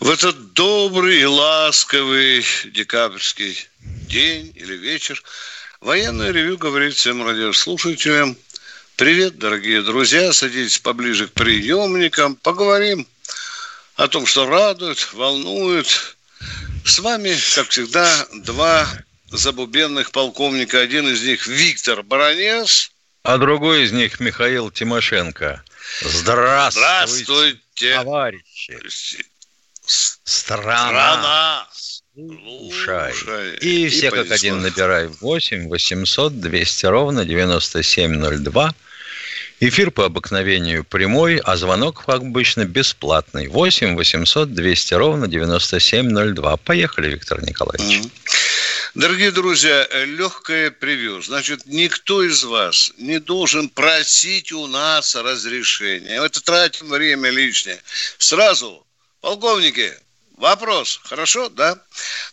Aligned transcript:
В 0.00 0.08
этот 0.08 0.54
добрый 0.54 1.20
и 1.20 1.24
ласковый 1.26 2.42
декабрьский 2.64 3.68
день 4.08 4.50
или 4.56 4.74
вечер 4.74 5.22
военное 5.82 6.30
ревю 6.30 6.56
говорит 6.56 6.94
всем 6.94 7.24
радиослушателям 7.24 8.34
Привет, 8.96 9.38
дорогие 9.38 9.82
друзья, 9.82 10.32
садитесь 10.32 10.78
поближе 10.78 11.28
к 11.28 11.32
приемникам, 11.32 12.34
поговорим 12.34 13.06
о 13.96 14.08
том, 14.08 14.24
что 14.24 14.46
радует, 14.46 15.12
волнует. 15.12 16.16
С 16.86 16.98
вами, 16.98 17.36
как 17.54 17.68
всегда, 17.68 18.26
два 18.32 18.88
забубенных 19.30 20.12
полковника. 20.12 20.80
Один 20.80 21.08
из 21.08 21.22
них 21.22 21.46
Виктор 21.46 22.02
Баранец. 22.02 22.90
А 23.22 23.36
другой 23.36 23.84
из 23.84 23.92
них 23.92 24.18
Михаил 24.18 24.70
Тимошенко. 24.70 25.62
Здравствуйте, 26.02 26.78
Здравствуйте. 26.78 27.94
товарищи. 27.96 28.78
Страна. 29.90 30.78
Страна. 30.78 31.68
Слушай. 32.14 33.12
Слушай. 33.14 33.56
И, 33.56 33.86
И 33.86 33.88
все 33.88 34.10
как 34.10 34.20
понеслась. 34.20 34.40
один 34.40 34.60
набирай 34.60 35.06
8 35.06 35.68
800 35.68 36.40
200 36.40 36.86
ровно 36.86 37.24
9702. 37.24 38.74
Эфир 39.62 39.90
по 39.90 40.06
обыкновению 40.06 40.84
прямой, 40.84 41.36
а 41.36 41.56
звонок, 41.56 42.04
как 42.06 42.22
обычно, 42.22 42.64
бесплатный. 42.64 43.48
8 43.48 43.94
800 43.94 44.54
200 44.54 44.94
ровно 44.94 45.28
9702. 45.28 46.56
Поехали, 46.58 47.10
Виктор 47.10 47.42
Николаевич. 47.42 48.04
Дорогие 48.94 49.30
друзья, 49.30 49.86
легкое 50.06 50.70
превью. 50.70 51.22
Значит, 51.22 51.66
никто 51.66 52.22
из 52.22 52.42
вас 52.42 52.92
не 52.96 53.20
должен 53.20 53.68
просить 53.68 54.50
у 54.52 54.66
нас 54.66 55.14
разрешения. 55.14 56.24
Это 56.24 56.40
тратим 56.42 56.88
время 56.88 57.30
лишнее. 57.30 57.80
Сразу, 58.18 58.84
полковники, 59.20 59.92
вопрос. 60.36 61.00
Хорошо, 61.04 61.48
да? 61.48 61.78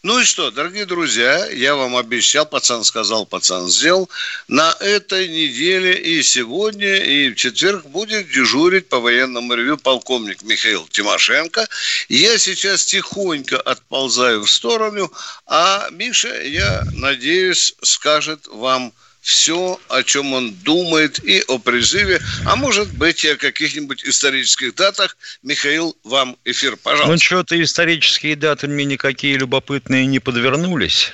Ну 0.01 0.19
и 0.19 0.23
что, 0.23 0.51
дорогие 0.51 0.85
друзья, 0.85 1.45
я 1.47 1.75
вам 1.75 1.95
обещал, 1.95 2.45
пацан 2.45 2.83
сказал, 2.83 3.25
пацан 3.25 3.67
сделал. 3.67 4.09
На 4.47 4.75
этой 4.79 5.27
неделе 5.27 5.93
и 5.93 6.23
сегодня, 6.23 6.95
и 6.97 7.29
в 7.29 7.35
четверг 7.35 7.85
будет 7.85 8.29
дежурить 8.29 8.89
по 8.89 8.99
военному 8.99 9.53
ревю 9.53 9.77
полковник 9.77 10.41
Михаил 10.43 10.87
Тимошенко. 10.87 11.67
Я 12.09 12.37
сейчас 12.37 12.85
тихонько 12.85 13.59
отползаю 13.59 14.43
в 14.43 14.49
сторону, 14.49 15.11
а 15.45 15.89
Миша, 15.91 16.41
я 16.43 16.83
надеюсь, 16.93 17.75
скажет 17.81 18.47
вам 18.47 18.93
все, 19.27 19.77
о 19.89 20.03
чем 20.03 20.31
он 20.31 20.53
думает, 20.53 21.19
и 21.21 21.43
о 21.49 21.59
призыве, 21.59 22.21
а 22.45 22.55
может 22.55 22.87
быть 22.93 23.25
и 23.25 23.27
о 23.27 23.35
каких-нибудь 23.35 24.05
исторических 24.05 24.73
датах. 24.73 25.17
Михаил, 25.43 25.97
вам 26.05 26.37
эфир, 26.45 26.77
пожалуйста. 26.77 27.11
Ну, 27.11 27.19
что-то 27.19 27.61
исторические 27.61 28.37
даты 28.37 28.69
мне 28.69 28.85
никакие 28.85 29.37
любопытные 29.37 30.05
не 30.05 30.19
подвернулись. 30.19 31.11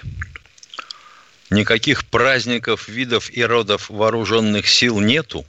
Никаких 1.49 2.05
праздников, 2.05 2.87
видов 2.87 3.31
и 3.31 3.43
родов 3.43 3.89
вооруженных 3.89 4.67
сил 4.67 4.99
нету. 4.99 5.43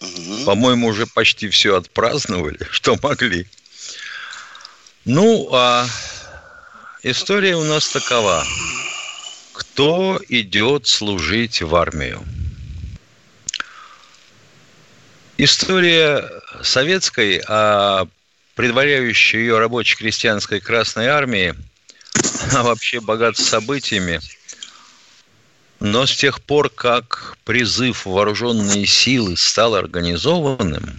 Мгм. 0.00 0.44
По-моему, 0.44 0.86
уже 0.86 1.06
почти 1.06 1.48
все 1.48 1.76
отпраздновали, 1.76 2.60
что 2.70 2.96
могли. 3.02 3.48
Ну, 5.04 5.48
а 5.52 5.84
история 7.02 7.56
у 7.56 7.64
нас 7.64 7.88
такова. 7.88 8.46
Кто 9.54 10.20
идет 10.28 10.88
служить 10.88 11.62
в 11.62 11.76
армию? 11.76 12.24
История 15.38 16.28
советской, 16.60 17.40
а 17.46 18.08
предваряющей 18.56 19.38
ее 19.38 19.60
рабоче-крестьянской 19.60 20.58
Красной 20.58 21.06
Армии, 21.06 21.54
она 22.42 22.64
вообще 22.64 23.00
богата 23.00 23.40
событиями. 23.40 24.20
Но 25.78 26.04
с 26.04 26.16
тех 26.16 26.42
пор, 26.42 26.68
как 26.68 27.36
призыв 27.44 28.06
в 28.06 28.10
вооруженные 28.10 28.86
силы 28.86 29.36
стал 29.36 29.76
организованным, 29.76 30.96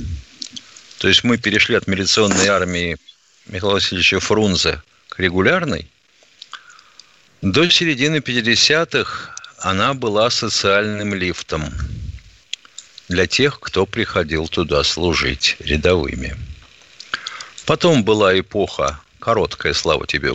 то 1.00 1.10
есть 1.10 1.26
мы 1.26 1.38
перешли 1.38 1.76
от 1.76 1.88
милиционной 1.88 2.48
армии 2.48 2.98
Михаила 3.48 3.74
Васильевича 3.74 4.22
Фрунзе 4.22 4.82
к 5.10 5.20
регулярной, 5.20 5.90
до 7.46 7.70
середины 7.70 8.18
50-х 8.18 9.36
она 9.60 9.94
была 9.94 10.32
социальным 10.32 11.14
лифтом 11.14 11.72
для 13.08 13.28
тех, 13.28 13.60
кто 13.60 13.86
приходил 13.86 14.48
туда 14.48 14.84
служить 14.84 15.56
рядовыми. 15.60 16.36
Потом 17.68 18.04
была 18.04 18.38
эпоха, 18.40 19.00
короткая, 19.20 19.74
слава 19.74 20.08
тебе, 20.08 20.32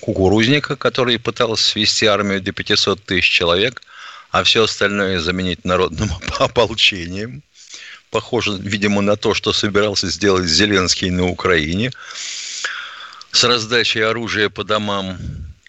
кукурузника, 0.00 0.76
который 0.76 1.18
пытался 1.18 1.64
свести 1.64 2.06
армию 2.06 2.40
до 2.40 2.52
500 2.52 3.04
тысяч 3.04 3.28
человек, 3.28 3.82
а 4.30 4.42
все 4.42 4.64
остальное 4.64 5.20
заменить 5.20 5.66
народным 5.66 6.08
ополчением. 6.38 7.42
Похоже, 8.10 8.56
видимо, 8.58 9.02
на 9.02 9.16
то, 9.16 9.34
что 9.34 9.52
собирался 9.52 10.08
сделать 10.08 10.46
Зеленский 10.46 11.10
на 11.10 11.26
Украине 11.26 11.90
с 13.32 13.44
раздачей 13.44 14.02
оружия 14.02 14.48
по 14.48 14.64
домам. 14.64 15.18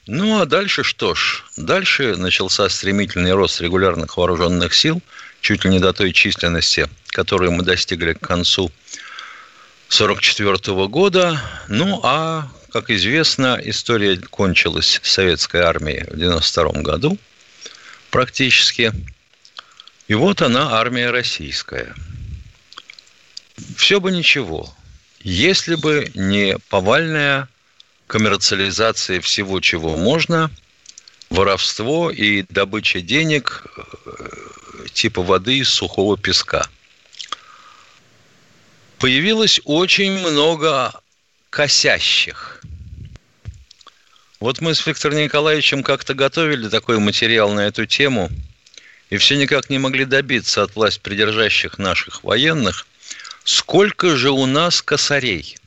Ну, 0.08 0.40
а 0.40 0.46
дальше 0.46 0.84
что 0.84 1.16
ж? 1.16 1.44
Дальше 1.58 2.16
начался 2.16 2.70
стремительный 2.70 3.34
рост 3.34 3.60
регулярных 3.60 4.18
вооруженных 4.18 4.76
сил, 4.76 5.02
чуть 5.42 5.66
ли 5.66 5.72
не 5.72 5.80
до 5.80 5.94
той 5.94 6.14
численности, 6.14 6.88
которую 7.08 7.54
мы 7.54 7.64
достигли 7.64 8.14
к 8.14 8.20
концу 8.20 8.72
1944 9.90 10.88
года. 10.88 11.42
Ну, 11.70 12.02
а, 12.04 12.48
как 12.72 12.92
известно, 12.92 13.60
история 13.64 14.18
кончилась 14.18 15.00
советской 15.02 15.62
армией 15.62 16.04
в 16.04 16.14
1992 16.14 16.82
году 16.84 17.18
практически. 18.12 18.92
И 20.08 20.14
вот 20.14 20.44
она, 20.44 20.74
армия 20.74 21.10
российская. 21.10 21.96
Все 23.76 24.00
бы 24.00 24.12
ничего, 24.12 24.72
если 25.22 25.74
бы 25.74 26.12
не 26.14 26.60
повальная 26.70 27.50
коммерциализация 28.08 29.22
всего, 29.22 29.60
чего 29.60 29.98
можно, 29.98 30.52
воровство 31.30 32.12
и 32.12 32.44
добыча 32.44 33.02
денег 33.02 33.66
э, 33.76 34.88
типа 34.94 35.24
воды 35.24 35.60
из 35.60 35.70
сухого 35.70 36.18
песка. 36.18 36.68
Появилось 39.00 39.60
очень 39.66 40.20
много 40.20 40.94
косящих. 41.50 42.62
Вот 44.40 44.62
мы 44.62 44.76
с 44.76 44.86
Виктором 44.86 45.18
Николаевичем 45.18 45.84
как-то 45.84 46.14
готовили 46.14 46.70
такой 46.70 47.00
материал 47.00 47.52
на 47.52 47.62
эту 47.62 47.86
тему, 47.86 48.30
и 49.10 49.18
все 49.18 49.38
никак 49.38 49.70
не 49.70 49.80
могли 49.80 50.06
добиться 50.06 50.62
от 50.64 50.76
власть 50.76 51.02
придержащих 51.02 51.78
наших 51.78 52.24
военных, 52.24 52.86
сколько 53.44 54.16
же 54.16 54.32
у 54.32 54.46
нас 54.46 54.82
косарей– 54.82 55.58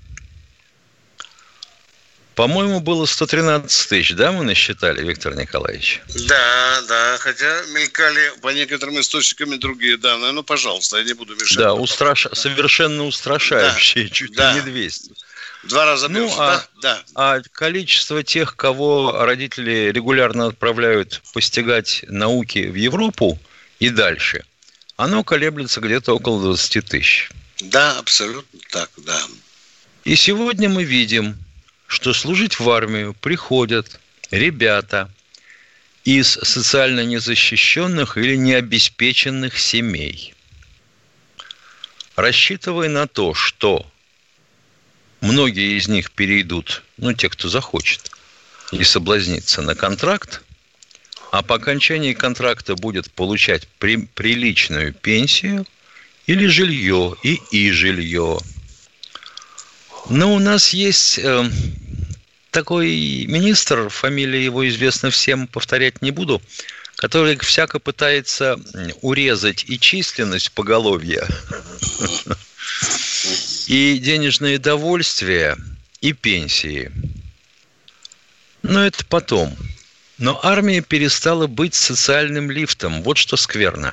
по-моему, 2.38 2.78
было 2.78 3.04
113 3.04 3.88
тысяч, 3.88 4.14
да, 4.14 4.30
мы 4.30 4.44
насчитали, 4.44 5.02
Виктор 5.04 5.34
Николаевич? 5.34 6.00
Да, 6.28 6.82
да, 6.82 7.18
хотя 7.18 7.62
мелькали 7.74 8.32
по 8.40 8.50
некоторым 8.50 9.00
источникам 9.00 9.54
и 9.54 9.58
другие 9.58 9.96
данные. 9.96 10.30
Ну, 10.30 10.44
пожалуйста, 10.44 10.98
я 10.98 11.02
не 11.02 11.14
буду 11.14 11.34
мешать. 11.34 11.58
Да, 11.58 11.74
устраш... 11.74 12.28
совершенно 12.34 13.06
устрашающие, 13.06 14.04
Да, 14.04 14.14
чуть 14.14 14.36
да. 14.36 14.52
ли 14.52 14.60
не 14.60 14.66
200. 14.66 15.14
Два 15.64 15.84
раза 15.84 16.06
Ну, 16.08 16.20
больше, 16.28 16.36
а- 16.38 16.64
да? 16.80 16.94
Да. 16.94 17.02
А 17.16 17.40
количество 17.50 18.22
тех, 18.22 18.54
кого 18.54 19.16
родители 19.24 19.90
регулярно 19.92 20.46
отправляют 20.46 21.20
постигать 21.34 22.04
науки 22.06 22.68
в 22.68 22.76
Европу 22.76 23.36
и 23.80 23.90
дальше, 23.90 24.44
оно 24.96 25.24
колеблется 25.24 25.80
где-то 25.80 26.14
около 26.14 26.40
20 26.40 26.86
тысяч. 26.86 27.32
Да, 27.62 27.98
абсолютно 27.98 28.60
так, 28.70 28.90
да. 28.98 29.20
И 30.04 30.14
сегодня 30.14 30.68
мы 30.68 30.84
видим, 30.84 31.36
что 31.88 32.12
служить 32.12 32.60
в 32.60 32.70
армию 32.70 33.14
приходят 33.14 33.98
ребята 34.30 35.10
из 36.04 36.28
социально 36.28 37.04
незащищенных 37.04 38.16
или 38.18 38.36
необеспеченных 38.36 39.58
семей, 39.58 40.34
рассчитывая 42.14 42.88
на 42.90 43.08
то, 43.08 43.34
что 43.34 43.90
многие 45.22 45.78
из 45.78 45.88
них 45.88 46.12
перейдут, 46.12 46.82
ну, 46.98 47.14
те, 47.14 47.30
кто 47.30 47.48
захочет, 47.48 48.12
и 48.70 48.84
соблазнится 48.84 49.62
на 49.62 49.74
контракт, 49.74 50.42
а 51.32 51.42
по 51.42 51.56
окончании 51.56 52.12
контракта 52.12 52.74
будет 52.74 53.10
получать 53.12 53.66
при, 53.78 53.96
приличную 53.96 54.92
пенсию 54.92 55.66
или 56.26 56.46
жилье, 56.46 57.16
и 57.22 57.40
и 57.50 57.70
жилье. 57.70 58.38
Но 60.09 60.34
у 60.34 60.39
нас 60.39 60.72
есть 60.72 61.19
э, 61.19 61.51
такой 62.51 63.27
министр, 63.27 63.91
фамилия 63.91 64.43
его 64.43 64.66
известна 64.69 65.10
всем, 65.10 65.47
повторять 65.47 66.01
не 66.01 66.10
буду, 66.10 66.41
который 66.97 67.37
всяко 67.39 67.78
пытается 67.78 68.59
урезать 69.03 69.65
и 69.69 69.78
численность 69.78 70.53
поголовья, 70.53 71.27
и 73.66 73.99
денежные 73.99 74.59
довольствия, 74.59 75.59
и 76.01 76.15
пенсии. 76.15 76.91
Но 78.63 78.87
это 78.87 79.05
потом. 79.05 79.57
Но 80.16 80.41
армия 80.43 80.81
перестала 80.81 81.47
быть 81.47 81.75
социальным 81.75 82.51
лифтом. 82.51 83.03
Вот 83.03 83.19
что 83.19 83.37
скверно. 83.37 83.93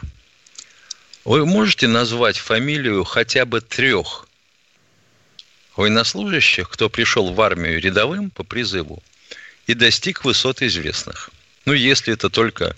Вы 1.24 1.46
можете 1.46 1.88
назвать 1.88 2.38
фамилию 2.38 3.04
хотя 3.04 3.46
бы 3.46 3.62
трех 3.62 4.25
военнослужащих, 5.76 6.70
кто 6.70 6.90
пришел 6.90 7.34
в 7.34 7.42
армию 7.42 7.80
рядовым 7.80 8.30
по 8.30 8.44
призыву 8.44 9.02
и 9.68 9.74
достиг 9.74 10.24
высот 10.24 10.62
известных. 10.62 11.30
Ну, 11.66 11.74
если 11.74 12.14
это 12.14 12.30
только 12.30 12.76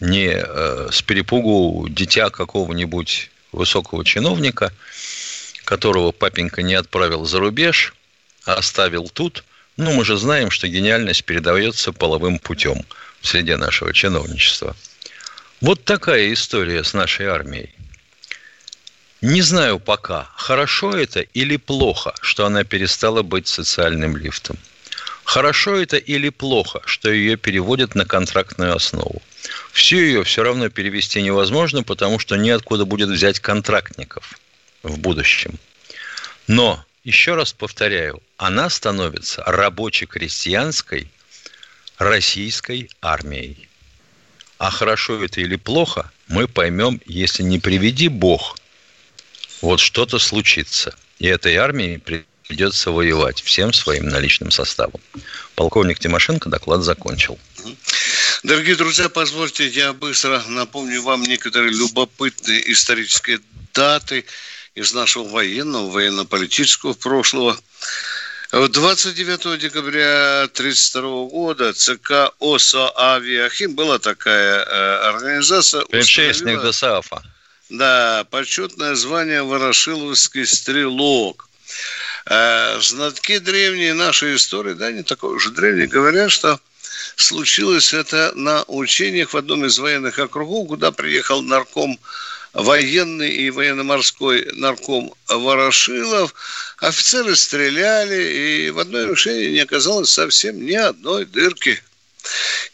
не 0.00 0.28
э, 0.28 0.88
с 0.92 1.02
перепугу 1.02 1.88
дитя 1.88 2.30
какого-нибудь 2.30 3.30
высокого 3.52 4.04
чиновника, 4.04 4.72
которого 5.64 6.12
папенька 6.12 6.62
не 6.62 6.74
отправил 6.74 7.24
за 7.24 7.38
рубеж, 7.38 7.94
а 8.44 8.54
оставил 8.54 9.08
тут. 9.08 9.44
Ну, 9.76 9.92
мы 9.92 10.04
же 10.04 10.16
знаем, 10.16 10.50
что 10.50 10.68
гениальность 10.68 11.24
передается 11.24 11.92
половым 11.92 12.38
путем 12.38 12.84
в 13.20 13.26
среде 13.26 13.56
нашего 13.56 13.92
чиновничества. 13.92 14.76
Вот 15.60 15.84
такая 15.84 16.32
история 16.32 16.84
с 16.84 16.94
нашей 16.94 17.26
армией. 17.26 17.75
Не 19.22 19.40
знаю 19.40 19.78
пока, 19.78 20.28
хорошо 20.36 20.94
это 20.94 21.20
или 21.20 21.56
плохо, 21.56 22.14
что 22.20 22.44
она 22.44 22.64
перестала 22.64 23.22
быть 23.22 23.48
социальным 23.48 24.14
лифтом. 24.14 24.58
Хорошо 25.24 25.76
это 25.76 25.96
или 25.96 26.28
плохо, 26.28 26.82
что 26.84 27.10
ее 27.10 27.36
переводят 27.36 27.94
на 27.94 28.04
контрактную 28.04 28.76
основу. 28.76 29.22
Всю 29.72 29.96
ее 29.96 30.22
все 30.22 30.42
равно 30.42 30.68
перевести 30.68 31.22
невозможно, 31.22 31.82
потому 31.82 32.18
что 32.18 32.36
неоткуда 32.36 32.84
будет 32.84 33.08
взять 33.08 33.40
контрактников 33.40 34.38
в 34.82 34.98
будущем. 34.98 35.58
Но, 36.46 36.84
еще 37.02 37.36
раз 37.36 37.54
повторяю, 37.54 38.22
она 38.36 38.68
становится 38.68 39.42
рабоче-крестьянской 39.44 41.10
российской 41.96 42.90
армией. 43.00 43.66
А 44.58 44.70
хорошо 44.70 45.24
это 45.24 45.40
или 45.40 45.56
плохо, 45.56 46.10
мы 46.28 46.46
поймем, 46.46 47.00
если 47.06 47.42
не 47.42 47.58
приведи 47.58 48.08
Бог– 48.08 48.58
вот 49.60 49.80
что-то 49.80 50.18
случится. 50.18 50.94
И 51.18 51.26
этой 51.26 51.56
армии 51.56 51.96
придется 52.48 52.90
воевать 52.90 53.42
всем 53.42 53.72
своим 53.72 54.08
наличным 54.08 54.50
составом. 54.50 55.00
Полковник 55.54 55.98
Тимошенко 55.98 56.48
доклад 56.48 56.82
закончил. 56.82 57.38
Дорогие 58.42 58.76
друзья, 58.76 59.08
позвольте, 59.08 59.66
я 59.66 59.92
быстро 59.92 60.42
напомню 60.48 61.02
вам 61.02 61.22
некоторые 61.22 61.72
любопытные 61.72 62.70
исторические 62.72 63.40
даты 63.72 64.24
из 64.74 64.92
нашего 64.92 65.26
военного, 65.26 65.90
военно-политического 65.90 66.92
прошлого. 66.92 67.58
29 68.52 69.58
декабря 69.58 70.42
1932 70.44 71.28
года 71.28 71.72
ЦК 71.72 72.32
ОСА 72.38 72.92
«Авиахим» 72.96 73.74
была 73.74 73.98
такая 73.98 74.64
э, 74.64 75.08
организация. 75.08 75.84
Предшественник 75.86 76.60
ДОСААФа. 76.60 77.22
Да, 77.68 78.24
почетное 78.30 78.94
звание 78.94 79.42
Ворошиловский 79.42 80.46
стрелок. 80.46 81.48
Э, 82.26 82.78
знатки 82.80 83.38
древней 83.38 83.92
нашей 83.92 84.36
истории, 84.36 84.74
да, 84.74 84.92
не 84.92 85.02
такой 85.02 85.34
уже 85.34 85.50
древний, 85.50 85.86
говорят, 85.86 86.30
что 86.30 86.60
случилось 87.16 87.92
это 87.92 88.32
на 88.36 88.62
учениях 88.68 89.32
в 89.32 89.36
одном 89.36 89.64
из 89.64 89.78
военных 89.80 90.20
округов, 90.20 90.68
куда 90.68 90.92
приехал 90.92 91.42
нарком 91.42 91.98
военный 92.52 93.32
и 93.32 93.50
военно-морской 93.50 94.48
нарком 94.54 95.12
Ворошилов. 95.28 96.34
Офицеры 96.78 97.34
стреляли, 97.34 98.66
и 98.66 98.70
в 98.70 98.78
одной 98.78 99.06
мишени 99.06 99.46
не 99.46 99.60
оказалось 99.60 100.10
совсем 100.10 100.64
ни 100.64 100.74
одной 100.74 101.24
дырки. 101.24 101.82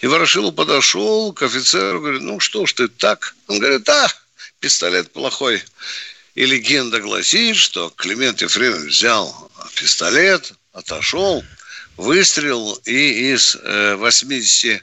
И 0.00 0.06
Ворошилов 0.06 0.54
подошел 0.54 1.32
к 1.32 1.42
офицеру, 1.42 2.00
говорит, 2.00 2.22
ну 2.22 2.40
что 2.40 2.66
ж 2.66 2.74
ты 2.74 2.88
так? 2.88 3.34
Он 3.48 3.58
говорит, 3.58 3.84
да, 3.84 4.08
пистолет 4.62 5.12
плохой. 5.12 5.62
И 6.34 6.46
легенда 6.46 7.00
гласит, 7.00 7.56
что 7.56 7.90
Климент 7.90 8.40
Ефремович 8.40 8.94
взял 8.94 9.50
пистолет, 9.74 10.54
отошел, 10.72 11.44
выстрелил 11.98 12.80
и 12.86 13.32
из 13.32 13.54
80 13.56 14.64
э, 14.64 14.80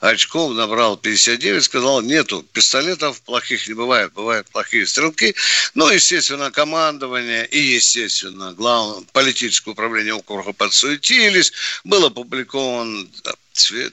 очков 0.00 0.54
набрал 0.54 0.96
59, 0.96 1.62
сказал, 1.62 2.00
нету, 2.00 2.42
пистолетов 2.52 3.20
плохих 3.22 3.68
не 3.68 3.74
бывает, 3.74 4.12
бывают 4.14 4.48
плохие 4.48 4.86
стрелки. 4.86 5.34
Ну, 5.74 5.90
естественно, 5.90 6.50
командование 6.50 7.46
и, 7.46 7.58
естественно, 7.58 8.54
главное 8.54 9.04
политическое 9.12 9.72
управление 9.72 10.14
округа 10.14 10.52
подсуетились. 10.52 11.52
Был 11.84 12.06
опубликован 12.06 13.10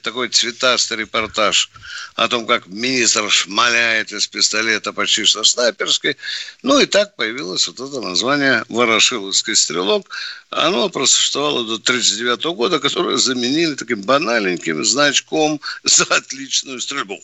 такой 0.02 0.28
цветастый 0.28 0.98
репортаж 0.98 1.70
о 2.14 2.28
том, 2.28 2.46
как 2.46 2.66
министр 2.66 3.30
шмаляет 3.30 4.12
из 4.12 4.26
пистолета 4.26 4.92
почти 4.92 5.24
что 5.24 5.44
снайперской. 5.44 6.16
Ну 6.62 6.78
и 6.78 6.84
так 6.86 7.16
появилось 7.16 7.66
вот 7.68 7.80
это 7.80 8.00
название 8.00 8.64
«Ворошиловский 8.68 9.56
стрелок». 9.56 10.08
Оно 10.50 10.88
просуществовало 10.88 11.64
до 11.64 11.74
1939 11.74 12.44
года, 12.56 12.78
которое 12.78 13.16
заменили 13.16 13.74
таким 13.74 14.02
банальненьким 14.02 14.84
значком 14.84 15.60
за 15.82 16.04
отличную 16.04 16.80
стрельбу. 16.80 17.20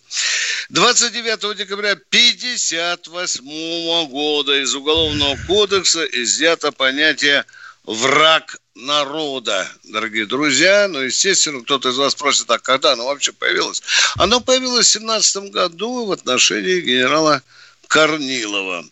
29 0.70 1.56
декабря 1.56 1.92
1958 1.92 4.08
года 4.08 4.60
из 4.60 4.74
Уголовного 4.74 5.38
кодекса 5.46 6.04
изъято 6.04 6.72
понятие 6.72 7.44
«враг 7.84 8.58
народа, 8.74 9.68
дорогие 9.84 10.26
друзья. 10.26 10.88
Ну, 10.88 11.00
естественно, 11.00 11.62
кто-то 11.62 11.90
из 11.90 11.96
вас 11.96 12.12
спросит, 12.12 12.50
а 12.50 12.58
когда 12.58 12.92
оно 12.92 13.06
вообще 13.06 13.32
появилось? 13.32 13.82
Оно 14.16 14.40
появилось 14.40 14.86
в 14.86 14.92
17 14.92 15.50
году 15.50 16.06
в 16.06 16.12
отношении 16.12 16.80
генерала 16.80 17.42
Корнилова. 17.88 18.84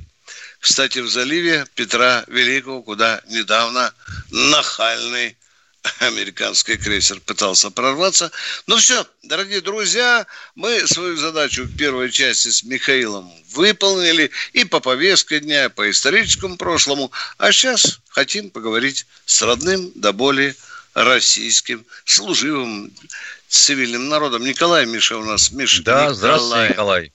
Кстати, 0.62 1.00
в 1.00 1.10
заливе 1.10 1.66
Петра 1.76 2.24
Великого, 2.28 2.84
куда 2.84 3.22
недавно 3.28 3.94
нахальный 4.32 5.36
американский 6.00 6.78
крейсер 6.78 7.20
пытался 7.20 7.72
прорваться. 7.72 8.32
Ну 8.68 8.78
все, 8.78 9.06
дорогие 9.24 9.62
друзья, 9.62 10.26
мы 10.56 10.86
свою 10.88 11.16
задачу 11.18 11.64
в 11.64 11.78
первой 11.78 12.12
части 12.12 12.50
с 12.50 12.64
Михаилом 12.64 13.32
выполнили 13.54 14.32
и 14.54 14.66
по 14.66 14.80
повестке 14.80 15.40
дня, 15.40 15.66
и 15.66 15.70
по 15.70 15.90
историческому 15.90 16.58
прошлому. 16.58 17.12
А 17.38 17.52
сейчас 17.52 18.00
хотим 18.10 18.50
поговорить 18.50 19.06
с 19.26 19.42
родным 19.42 19.92
до 19.96 20.14
боли 20.14 20.56
российским 20.94 21.86
служивым 22.06 22.92
цивильным 23.48 24.10
народом. 24.10 24.44
Николай 24.44 24.86
Миша 24.86 25.18
у 25.18 25.24
нас. 25.24 25.52
Миша, 25.52 25.84
да, 25.84 26.10
Николай. 26.10 26.16
здравствуйте, 26.16 26.70
Николай. 26.70 27.12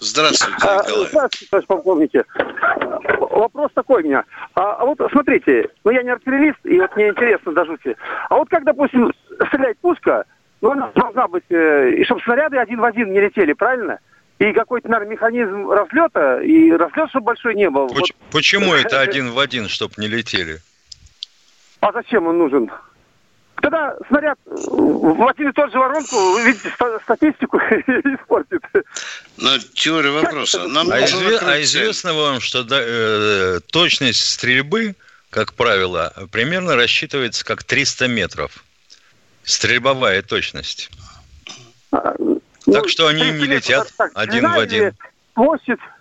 Здравствуйте, 0.00 0.54
а, 0.60 0.82
Николай. 0.82 1.08
Здравствуйте, 1.08 1.46
товарищ 1.50 1.66
полковник. 1.66 2.10
Вопрос 3.34 3.72
такой 3.74 4.02
у 4.02 4.06
меня. 4.06 4.24
А, 4.54 4.74
а 4.74 4.84
вот 4.84 4.98
смотрите, 5.10 5.68
ну 5.84 5.90
я 5.90 6.02
не 6.02 6.10
артиллерист, 6.10 6.58
и 6.64 6.78
вот 6.78 6.94
мне 6.94 7.08
интересно 7.08 7.52
даже. 7.52 7.76
А 8.28 8.36
вот 8.36 8.48
как, 8.48 8.64
допустим, 8.64 9.12
стрелять 9.48 9.76
пушка, 9.78 10.24
ну 10.60 10.70
она 10.70 10.90
должна 10.94 11.26
быть, 11.26 11.44
э, 11.50 11.94
и 11.96 12.04
чтобы 12.04 12.20
снаряды 12.22 12.58
один 12.58 12.80
в 12.80 12.84
один 12.84 13.12
не 13.12 13.20
летели, 13.20 13.52
правильно? 13.52 13.98
И 14.38 14.52
какой-то, 14.52 14.88
наверное, 14.88 15.12
механизм 15.12 15.68
разлета, 15.68 16.40
и 16.42 16.70
разлет, 16.70 17.08
чтобы 17.10 17.26
большой 17.26 17.56
не 17.56 17.68
был. 17.68 17.88
Поч- 17.88 17.96
вот. 17.98 18.10
Почему 18.30 18.72
это 18.72 19.00
один 19.00 19.30
в 19.30 19.38
один, 19.38 19.68
чтобы 19.68 19.94
не 19.98 20.06
летели? 20.06 20.58
А 21.80 21.92
зачем 21.92 22.28
он 22.28 22.38
нужен? 22.38 22.70
Тогда 23.64 23.96
снаряд 24.08 24.38
в 24.44 25.26
один 25.26 25.48
и 25.48 25.52
тот 25.52 25.72
же 25.72 25.78
воронку, 25.78 26.16
вы 26.34 26.44
видите, 26.44 26.70
статистику 27.02 27.56
испортит. 27.80 28.60
Но 29.38 29.56
теория 29.72 30.10
вопроса. 30.10 30.68
Нам 30.68 30.90
а, 30.90 31.00
изве- 31.00 31.38
а 31.40 31.62
известно 31.62 32.12
вам, 32.12 32.40
что 32.40 32.62
да, 32.62 32.76
э, 32.78 33.60
точность 33.72 34.28
стрельбы, 34.28 34.96
как 35.30 35.54
правило, 35.54 36.12
примерно 36.30 36.76
рассчитывается 36.76 37.42
как 37.42 37.64
300 37.64 38.06
метров. 38.06 38.62
Стрельбовая 39.44 40.20
точность. 40.20 40.90
А, 41.90 42.14
ну, 42.18 42.42
так 42.70 42.90
что 42.90 43.06
они 43.06 43.30
не 43.30 43.46
летят 43.46 43.90
так, 43.96 44.12
один 44.14 44.46
в 44.46 44.58
один. 44.58 44.92
Площадь. 45.32 45.80
А, 45.80 45.94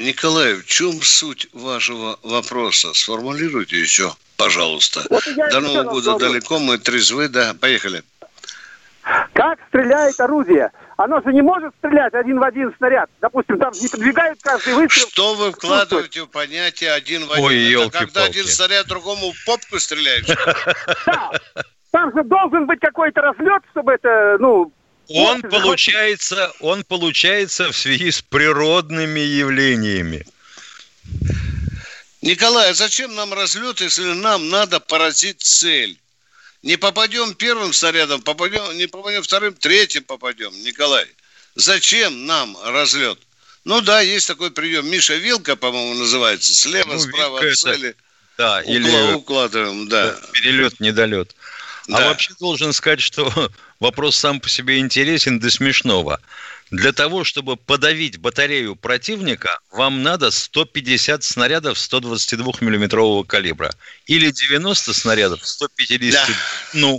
Николай, 0.00 0.54
в 0.54 0.66
чем 0.66 1.02
суть 1.02 1.48
вашего 1.52 2.18
вопроса? 2.22 2.94
Сформулируйте 2.94 3.78
еще, 3.80 4.12
пожалуйста. 4.36 5.02
Вот 5.10 5.24
До 5.50 5.60
Нового 5.60 5.84
года 5.84 6.18
далеко, 6.18 6.58
мы 6.58 6.78
трезвы, 6.78 7.28
да, 7.28 7.54
поехали. 7.54 8.02
Как 9.34 9.58
стреляет 9.68 10.18
орудие? 10.20 10.70
Оно 10.96 11.20
же 11.20 11.32
не 11.32 11.42
может 11.42 11.74
стрелять 11.78 12.14
один 12.14 12.38
в 12.38 12.42
один 12.42 12.72
снаряд. 12.78 13.10
Допустим, 13.20 13.58
там 13.58 13.72
не 13.74 13.88
подвигают 13.88 14.38
каждый 14.42 14.74
выстрел. 14.74 15.08
Что 15.08 15.34
вы 15.34 15.52
вкладываете 15.52 16.22
в 16.22 16.28
понятие 16.28 16.92
один 16.92 17.26
в 17.26 17.32
один? 17.32 17.44
Ой, 17.44 17.72
Это 17.72 17.98
когда 17.98 18.24
один 18.24 18.46
снаряд 18.46 18.86
другому 18.86 19.32
в 19.32 19.44
попку 19.44 19.78
стреляет? 19.78 20.26
Да. 21.06 21.30
Там 21.90 22.12
же 22.12 22.24
должен 22.24 22.66
быть 22.66 22.80
какой-то 22.80 23.20
разлет, 23.20 23.62
чтобы 23.70 23.92
это, 23.92 24.36
ну, 24.40 24.72
он 25.08 25.42
получается, 25.42 26.52
он 26.60 26.84
получается 26.84 27.70
в 27.70 27.76
связи 27.76 28.10
с 28.10 28.22
природными 28.22 29.20
явлениями. 29.20 30.26
Николай, 32.22 32.70
а 32.70 32.74
зачем 32.74 33.14
нам 33.14 33.34
разлет, 33.34 33.80
если 33.80 34.04
нам 34.04 34.48
надо 34.48 34.80
поразить 34.80 35.42
цель? 35.42 35.98
Не 36.62 36.78
попадем 36.78 37.34
первым 37.34 37.74
снарядом, 37.74 38.22
попадем, 38.22 38.76
не 38.78 38.86
попадем 38.86 39.22
вторым, 39.22 39.52
третьим 39.52 40.04
попадем. 40.04 40.50
Николай, 40.62 41.06
зачем 41.54 42.24
нам 42.24 42.56
разлет? 42.64 43.18
Ну 43.64 43.82
да, 43.82 44.00
есть 44.00 44.26
такой 44.26 44.50
прием. 44.50 44.86
Миша 44.88 45.16
Вилка, 45.16 45.56
по-моему, 45.56 45.94
называется. 45.94 46.54
Слева, 46.54 46.94
ну, 46.94 46.98
справа 46.98 47.40
от 47.40 47.56
цели. 47.56 47.90
Это... 47.90 47.98
Да, 48.36 48.62
Укла- 48.62 48.70
или 48.70 49.12
укладываем, 49.12 49.88
да. 49.88 50.18
Перелет, 50.32 50.80
недолет. 50.80 51.36
А 51.88 51.92
да. 51.92 51.98
А 51.98 52.08
вообще 52.08 52.32
должен 52.40 52.72
сказать, 52.72 53.00
что 53.00 53.50
вопрос 53.80 54.16
сам 54.16 54.40
по 54.40 54.48
себе 54.48 54.78
интересен 54.78 55.38
до 55.38 55.50
смешного. 55.50 56.20
Для 56.70 56.92
того, 56.92 57.24
чтобы 57.24 57.56
подавить 57.56 58.18
батарею 58.18 58.74
противника, 58.74 59.58
вам 59.70 60.02
надо 60.02 60.30
150 60.30 61.22
снарядов 61.22 61.76
122-миллиметрового 61.78 63.24
калибра. 63.24 63.70
Или 64.06 64.30
90 64.30 64.94
снарядов 64.94 65.46
150. 65.46 66.26
Да. 66.26 66.34
Ну, 66.72 66.98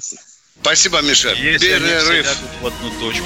Спасибо, 0.62 1.02
Миша. 1.02 1.34
Если 1.34 1.68
Перерыв. 1.68 2.28
они 2.28 2.62
в 2.62 2.68
одну 2.68 3.00
точку. 3.00 3.26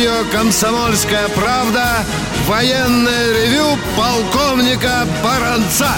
Радио 0.00 0.30
«Комсомольская 0.30 1.28
правда» 1.28 2.06
военное 2.46 3.32
ревю 3.34 3.76
полковника 3.98 5.06
Баранца. 5.22 5.90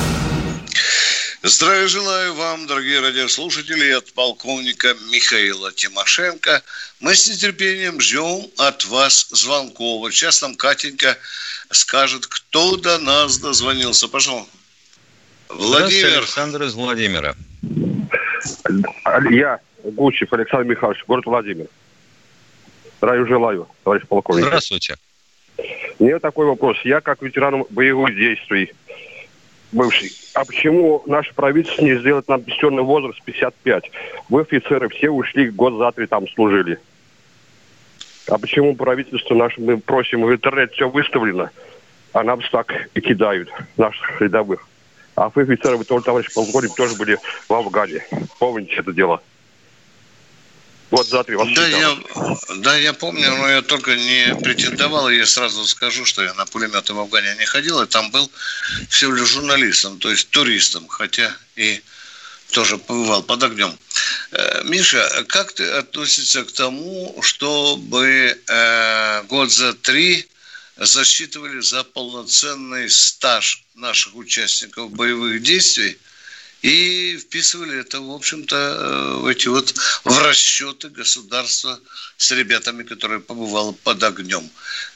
Здравия 1.44 1.87
желаю 1.87 2.35
вам, 2.35 2.66
дорогие 2.66 2.99
радиослушатели, 2.99 3.92
от 3.92 4.12
полковника 4.12 4.97
Михаила 5.12 5.71
Тимошенко. 5.71 6.62
Мы 6.99 7.14
с 7.14 7.28
нетерпением 7.28 8.00
ждем 8.00 8.50
от 8.59 8.85
вас 8.87 9.28
звонков. 9.30 10.12
Сейчас 10.12 10.42
нам 10.42 10.56
Катенька 10.56 11.16
скажет, 11.71 12.26
кто 12.26 12.76
до 12.76 12.99
нас 12.99 13.38
дозвонился. 13.38 14.09
Пожалуйста. 14.09 14.50
Владимир. 15.49 16.18
Александр 16.18 16.64
из 16.64 16.75
Владимира. 16.75 17.37
Я, 19.30 19.61
Гучев 19.85 20.32
Александр 20.32 20.71
Михайлович, 20.71 21.04
город 21.06 21.25
Владимир. 21.26 21.68
Здравия 23.02 23.26
желаю, 23.26 23.66
товарищ 23.82 24.06
полковник. 24.06 24.44
Здравствуйте. 24.44 24.94
У 25.99 26.04
меня 26.04 26.21
такой 26.21 26.47
вопрос. 26.47 26.76
Я 26.85 27.00
как 27.00 27.21
ветеран 27.21 27.64
боевых 27.68 28.14
действий, 28.14 28.73
бывший, 29.73 30.12
а 30.35 30.44
почему 30.44 31.02
наше 31.06 31.35
правительство 31.35 31.82
не 31.82 31.99
сделает 31.99 32.28
нам 32.28 32.42
пенсионный 32.42 32.85
возраст 32.85 33.21
55? 33.25 33.90
Вы 34.28 34.42
офицеры 34.42 34.88
все 34.88 35.11
ушли, 35.11 35.50
год 35.50 35.78
за 35.78 35.90
три 35.90 36.06
там 36.06 36.28
служили. 36.28 36.78
А 38.28 38.38
почему 38.38 38.76
правительство 38.76 39.35
наше, 39.35 39.61
мы 39.61 39.78
просим, 39.78 40.23
в 40.23 40.32
интернет 40.32 40.73
все 40.73 40.88
выставлено, 40.88 41.50
а 42.12 42.23
нам 42.23 42.40
так 42.52 42.73
и 42.94 43.00
кидают, 43.00 43.50
наших 43.78 44.21
рядовых. 44.21 44.68
А 45.16 45.28
вы, 45.28 45.42
офицеры, 45.42 45.76
вы 45.76 45.85
тоже, 45.85 46.04
товарищ 46.04 46.32
полковник, 46.32 46.76
тоже 46.76 46.94
были 46.94 47.18
в 47.49 47.52
Афгане. 47.52 48.06
Помните 48.38 48.76
это 48.76 48.92
дело? 48.92 49.21
Вот 50.92 51.08
за 51.08 51.25
три 51.25 51.37
да, 51.54 51.66
я, 51.66 51.99
да, 52.56 52.76
я 52.76 52.92
помню, 52.92 53.34
но 53.34 53.49
я 53.49 53.62
только 53.62 53.96
не 53.96 54.37
претендовал, 54.42 55.08
я 55.08 55.25
сразу 55.25 55.66
скажу, 55.66 56.04
что 56.04 56.22
я 56.22 56.34
на 56.34 56.44
пулеметы 56.44 56.92
в 56.92 57.00
Афгане 57.00 57.34
не 57.38 57.46
ходил, 57.46 57.80
и 57.80 57.87
там 57.87 58.11
был 58.11 58.30
всего 58.90 59.14
лишь 59.14 59.30
журналистом, 59.30 59.99
то 59.99 60.11
есть 60.11 60.28
туристом, 60.28 60.87
хотя 60.88 61.34
и 61.56 61.80
тоже 62.50 62.76
побывал 62.76 63.22
под 63.22 63.42
огнем. 63.42 63.75
Э, 64.32 64.64
Миша, 64.64 65.25
как 65.28 65.52
ты 65.52 65.64
относишься 65.64 66.44
к 66.44 66.52
тому, 66.52 67.18
чтобы 67.22 68.38
э, 68.46 69.22
год 69.28 69.50
за 69.50 69.72
три 69.72 70.28
засчитывали 70.76 71.61
за 71.61 71.84
полноценный 71.84 72.90
стаж 72.90 73.64
наших 73.75 74.14
участников 74.14 74.90
боевых 74.90 75.42
действий– 75.42 75.96
и 76.62 77.19
вписывали 77.19 77.81
это, 77.81 78.00
в 78.00 78.11
общем-то, 78.12 78.57
э, 78.57 79.14
в 79.16 79.26
эти 79.26 79.49
вот 79.49 79.75
в 80.04 80.19
расчеты 80.23 80.88
государства 80.88 81.78
с 82.16 82.31
ребятами, 82.31 82.85
которые 82.85 83.21
побывали 83.21 83.75
под 83.83 84.02
огнем. 84.04 84.49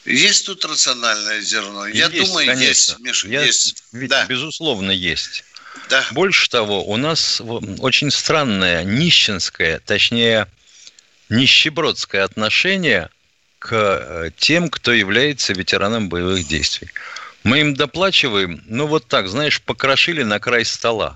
Есть 0.05 0.45
тут 0.45 0.63
рациональное 0.63 1.41
зерно? 1.41 1.85
Я 1.85 2.07
есть, 2.07 2.25
думаю, 2.25 2.47
конечно. 2.47 2.63
есть, 2.67 2.99
Миша, 2.99 3.27
Я, 3.27 3.43
есть. 3.43 3.83
Ведь, 3.91 4.09
да. 4.09 4.25
Безусловно, 4.25 4.91
есть. 4.91 5.43
Да. 5.89 6.05
Больше 6.11 6.49
того, 6.49 6.85
у 6.85 6.95
нас 6.95 7.41
очень 7.79 8.11
странная, 8.11 8.83
нищенская, 8.85 9.79
точнее, 9.79 10.47
нищебродское 11.29 12.23
отношение 12.23 13.09
к 13.59 13.73
э, 13.73 14.31
тем, 14.37 14.69
кто 14.69 14.93
является 14.93 15.51
ветераном 15.51 16.07
боевых 16.07 16.47
действий. 16.47 16.89
Мы 17.43 17.59
им 17.59 17.75
доплачиваем, 17.75 18.63
ну 18.67 18.87
вот 18.87 19.07
так, 19.07 19.27
знаешь, 19.27 19.61
покрошили 19.61 20.23
на 20.23 20.39
край 20.39 20.63
стола. 20.63 21.15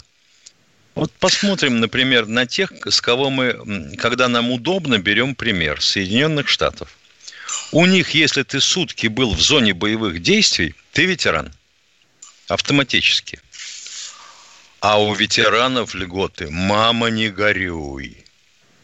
Вот 1.02 1.12
посмотрим, 1.14 1.80
например, 1.80 2.28
на 2.28 2.46
тех, 2.46 2.72
с 2.86 3.02
кого 3.02 3.32
мы, 3.32 3.96
когда 3.98 4.28
нам 4.28 4.52
удобно, 4.52 5.00
берем 5.00 5.34
пример. 5.34 5.82
Соединенных 5.82 6.48
Штатов. 6.48 6.96
У 7.72 7.88
них, 7.88 8.12
если 8.12 8.44
ты 8.44 8.62
сутки 8.62 9.08
был 9.08 9.34
в 9.34 9.42
зоне 9.42 9.74
боевых 9.74 10.22
действий, 10.22 10.76
ты 10.92 11.06
ветеран. 11.06 11.52
Автоматически. 12.50 13.42
А 14.80 15.02
у 15.02 15.16
ветеранов 15.16 15.96
льготы 15.96 16.52
«мама, 16.52 17.08
не 17.08 17.30
горюй» 17.30 18.24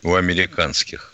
у 0.01 0.15
американских. 0.15 1.13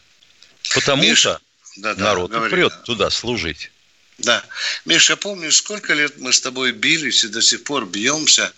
Потому 0.74 1.04
Миша, 1.04 1.38
что 1.74 1.82
да, 1.82 1.96
да, 1.96 2.04
народ 2.06 2.32
говори, 2.32 2.50
прет 2.50 2.72
да. 2.72 2.82
туда 2.84 3.10
служить. 3.10 3.72
Да. 4.20 4.42
Миша, 4.86 5.18
помнишь, 5.18 5.58
сколько 5.58 5.94
лет 5.96 6.18
мы 6.20 6.32
с 6.32 6.40
тобой 6.40 6.72
бились 6.72 7.26
и 7.26 7.28
до 7.28 7.42
сих 7.42 7.66
пор 7.66 7.88
бьемся? 7.88 8.54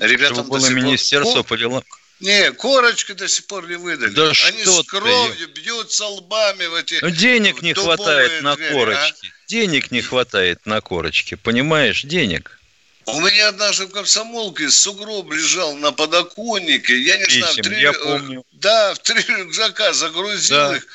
Ребятам 0.00 0.36
Чтобы 0.36 0.58
было 0.58 0.68
министерство 0.70 1.42
пор... 1.42 1.44
полило... 1.44 1.84
Не, 2.20 2.52
корочки 2.52 3.12
до 3.12 3.28
сих 3.28 3.46
пор 3.46 3.68
не 3.68 3.76
выдали. 3.76 4.10
Да 4.10 4.32
Они 4.46 4.62
что 4.62 4.82
с 4.82 4.86
кровью 4.86 5.48
ты... 5.48 5.60
бьются 5.60 6.06
лбами 6.06 6.66
в 6.66 6.74
эти 6.74 6.98
ну, 7.00 7.10
Денег 7.10 7.62
не 7.62 7.72
хватает 7.72 8.42
на 8.42 8.56
двери, 8.56 8.68
а? 8.68 8.72
корочки. 8.72 9.26
А? 9.26 9.48
Денег 9.48 9.90
не 9.90 10.02
хватает 10.02 10.66
на 10.66 10.80
корочки, 10.80 11.36
понимаешь? 11.36 12.02
Денег. 12.02 12.58
У 13.06 13.20
меня 13.20 13.48
однажды 13.48 13.86
в 13.86 13.90
комсомолке 13.90 14.70
сугроб 14.70 15.32
лежал 15.32 15.74
на 15.76 15.92
подоконнике. 15.92 16.98
Я 17.00 17.16
не 17.16 17.24
Писем, 17.24 17.40
знаю, 17.40 17.56
три, 17.56 17.80
я 17.80 17.92
помню. 17.92 18.44
Да, 18.52 18.94
в 18.94 18.98
три 18.98 19.22
рюкзака 19.22 19.92
загрузил 19.92 20.56
да. 20.56 20.76
их 20.76 20.86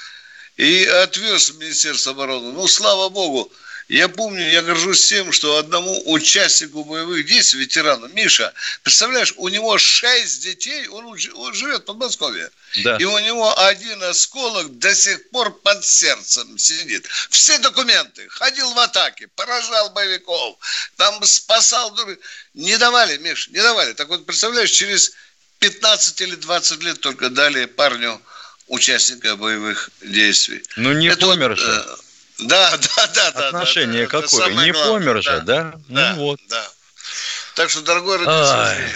и 0.57 0.85
отвез 0.85 1.49
в 1.49 1.57
Министерство 1.59 2.11
обороны. 2.11 2.53
Ну, 2.53 2.67
слава 2.67 3.09
богу, 3.09 3.51
я 3.87 4.09
помню, 4.09 4.49
я 4.49 4.63
горжусь 4.63 5.07
тем, 5.07 5.31
что 5.31 5.57
одному 5.57 6.11
участнику 6.11 6.83
боевых 6.83 7.25
действий, 7.25 7.61
ветерану, 7.61 8.07
Миша, 8.09 8.51
представляешь, 8.81 9.33
у 9.37 9.47
него 9.47 9.77
шесть 9.77 10.41
детей, 10.41 10.87
он, 10.87 11.05
он 11.05 11.53
живет 11.53 11.81
в 11.83 11.85
Подмосковье. 11.85 12.49
Да. 12.83 12.97
И 12.97 13.03
у 13.03 13.19
него 13.19 13.57
один 13.59 14.01
осколок 14.03 14.79
до 14.79 14.93
сих 14.95 15.29
пор 15.29 15.51
под 15.59 15.85
сердцем 15.85 16.57
сидит. 16.57 17.05
Все 17.29 17.59
документы. 17.59 18.27
Ходил 18.29 18.73
в 18.73 18.79
атаке, 18.79 19.27
поражал 19.35 19.91
боевиков, 19.91 20.57
там 20.97 21.23
спасал. 21.23 21.95
Не 22.55 22.77
давали, 22.77 23.17
Миш, 23.17 23.49
не 23.49 23.61
давали. 23.61 23.93
Так 23.93 24.07
вот, 24.09 24.25
представляешь, 24.25 24.71
через 24.71 25.13
15 25.59 26.21
или 26.21 26.35
20 26.35 26.81
лет 26.81 26.99
только 27.01 27.29
дали 27.29 27.65
парню 27.65 28.19
участника 28.67 29.35
боевых 29.35 29.91
действий. 30.01 30.63
Ну 30.75 30.93
не 30.93 31.07
Это 31.07 31.27
помер 31.27 31.49
вот, 31.49 31.59
же. 31.59 31.85
Э, 32.39 32.43
да, 32.47 32.77
да, 32.77 33.31
да. 33.31 33.47
Отношение 33.47 34.07
да, 34.07 34.21
да, 34.21 34.27
какое? 34.27 34.49
Не 34.49 34.71
главное. 34.71 34.99
помер 34.99 35.23
же, 35.23 35.41
да? 35.41 35.41
да? 35.41 35.73
Ну 35.87 35.95
да, 35.95 36.13
вот. 36.15 36.39
Да. 36.49 36.71
Так 37.55 37.69
что, 37.69 37.81
дорогой 37.81 38.17
родитель, 38.17 38.93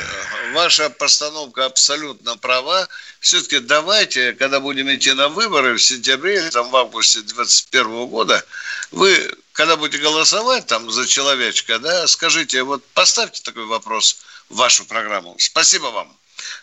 ваша 0.53 0.89
постановка 0.89 1.65
абсолютно 1.65 2.36
права. 2.38 2.88
Все-таки 3.22 3.60
давайте, 3.60 4.34
когда 4.34 4.60
будем 4.60 4.93
идти 4.93 5.13
на 5.13 5.29
выборы 5.29 5.75
в 5.75 5.81
сентябре 5.81 6.39
или 6.39 6.50
там 6.50 6.69
в 6.69 6.75
августе 6.75 7.22
2021 7.22 8.08
года, 8.08 8.43
вы, 8.91 9.34
когда 9.53 9.77
будете 9.77 10.03
голосовать 10.03 10.67
там 10.67 10.91
за 10.91 11.08
человечка, 11.08 11.79
да, 11.79 12.05
скажите, 12.08 12.63
вот 12.63 12.86
поставьте 12.93 13.41
такой 13.43 13.65
вопрос 13.65 14.17
в 14.50 14.58
вашу 14.58 14.86
программу. 14.86 15.36
Спасибо 15.39 15.86
вам. 15.88 16.13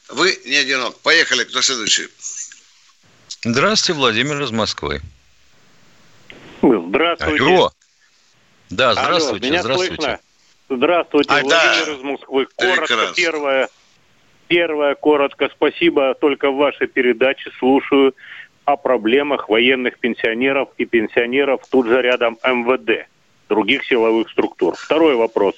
Вы 0.09 0.39
не 0.45 0.57
одинок. 0.57 0.99
Поехали, 1.01 1.45
кто 1.45 1.63
следующий? 1.63 2.09
Здравствуйте, 3.43 3.99
Владимир 3.99 4.43
из 4.43 4.51
Москвы. 4.51 5.01
Здравствуйте. 6.63 7.45
Алло. 7.45 7.71
Да, 8.71 8.93
здравствуйте, 8.95 9.47
Алло, 9.47 9.53
меня 9.53 9.63
здравствуйте. 9.63 9.95
Слышно? 9.95 10.21
Здравствуйте, 10.69 11.31
а, 11.31 11.41
Владимир 11.43 11.87
да. 11.87 11.93
из 11.93 12.03
Москвы. 12.03 12.47
Коротко, 12.57 12.87
Прекрасно. 12.87 13.15
первое, 13.15 13.69
первое, 14.49 14.95
коротко, 14.97 15.49
спасибо, 15.55 16.15
только 16.15 16.51
в 16.51 16.57
вашей 16.57 16.89
передаче 16.89 17.51
слушаю 17.59 18.15
о 18.65 18.77
проблемах 18.77 19.49
военных 19.49 19.99
пенсионеров 19.99 20.71
и 20.77 20.85
пенсионеров 20.85 21.61
тут 21.71 21.87
же 21.87 22.03
рядом 22.03 22.39
МВД, 22.45 23.07
других 23.49 23.85
силовых 23.85 24.29
структур. 24.31 24.75
Второй 24.75 25.15
вопрос. 25.15 25.55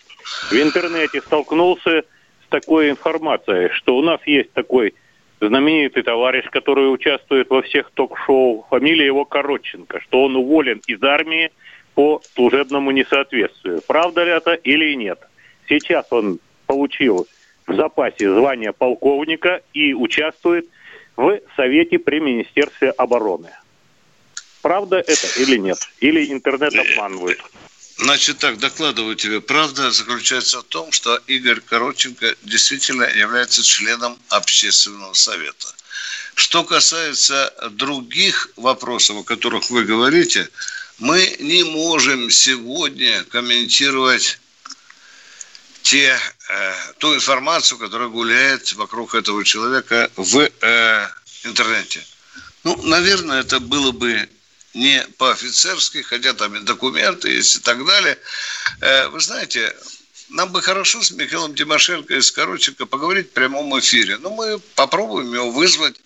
В 0.51 0.55
интернете 0.55 1.22
столкнулся 1.22 2.03
с 2.44 2.49
такой 2.51 2.90
информацией, 2.90 3.70
что 3.72 3.96
у 3.96 4.03
нас 4.03 4.20
есть 4.27 4.53
такой 4.53 4.94
знаменитый 5.40 6.03
товарищ, 6.03 6.46
который 6.51 6.92
участвует 6.92 7.48
во 7.51 7.62
всех 7.62 7.90
ток-шоу, 7.92 8.66
фамилия 8.70 9.07
его 9.07 9.24
Коротченко, 9.24 10.01
что 10.01 10.24
он 10.24 10.37
уволен 10.37 10.81
из 10.87 11.03
армии 11.03 11.51
по 11.94 12.20
служебному 12.35 12.90
несоответствию. 12.90 13.81
Правда 13.87 14.24
ли 14.24 14.31
это 14.31 14.55
или 14.55 14.94
нет? 14.94 15.18
Сейчас 15.68 16.07
он 16.11 16.38
получил 16.66 17.27
в 17.66 17.74
запасе 17.74 18.33
звание 18.33 18.72
полковника 18.72 19.62
и 19.72 19.94
участвует 19.94 20.66
в 21.16 21.40
Совете 21.57 21.98
при 21.98 22.20
Министерстве 22.20 22.90
обороны. 22.90 23.51
Правда 24.62 24.98
это 24.98 25.40
или 25.40 25.57
нет? 25.57 25.79
Или 26.01 26.33
интернет 26.33 26.74
обманывает? 26.74 27.40
Значит 27.98 28.38
так, 28.38 28.58
докладываю 28.58 29.16
тебе. 29.16 29.40
Правда 29.40 29.90
заключается 29.90 30.61
в 30.61 30.64
том, 30.64 30.92
что 30.92 31.16
Игорь 31.26 31.61
Коротченко 31.61 32.37
действительно 32.42 33.02
является 33.02 33.62
членом 33.64 34.16
общественного 34.28 35.14
совета. 35.14 35.74
Что 36.37 36.62
касается 36.62 37.52
других 37.72 38.50
вопросов, 38.54 39.16
о 39.16 39.22
которых 39.24 39.70
вы 39.70 39.82
говорите, 39.82 40.48
мы 40.98 41.37
не 41.40 41.64
можем 41.64 42.30
сегодня 42.30 43.24
комментировать 43.24 44.38
те, 45.82 46.16
э, 46.50 46.74
ту 46.98 47.16
информацию, 47.16 47.78
которая 47.78 48.08
гуляет 48.08 48.72
вокруг 48.74 49.16
этого 49.16 49.44
человека 49.44 50.08
в 50.14 50.38
э, 50.38 51.08
интернете. 51.42 52.06
Ну, 52.62 52.80
наверное, 52.82 53.40
это 53.40 53.58
было 53.58 53.90
бы 53.90 54.28
не 54.74 55.02
по-офицерски, 55.16 56.02
хотя 56.02 56.35
там 56.35 56.54
и 56.57 56.61
документы 56.61 57.31
есть 57.31 57.57
и 57.57 57.61
так 57.61 57.85
далее. 57.85 58.18
Э, 58.81 59.09
вы 59.09 59.20
знаете, 59.20 59.74
нам 60.31 60.52
бы 60.52 60.61
хорошо 60.62 61.02
с 61.02 61.11
Михаилом 61.11 61.54
Тимошенко 61.54 62.14
и 62.14 62.20
Скороченко 62.20 62.87
поговорить 62.87 63.28
в 63.28 63.33
прямом 63.33 63.78
эфире. 63.78 64.18
Но 64.18 64.31
мы 64.31 64.59
попробуем 64.74 65.33
его 65.33 65.50
вызвать, 65.50 65.96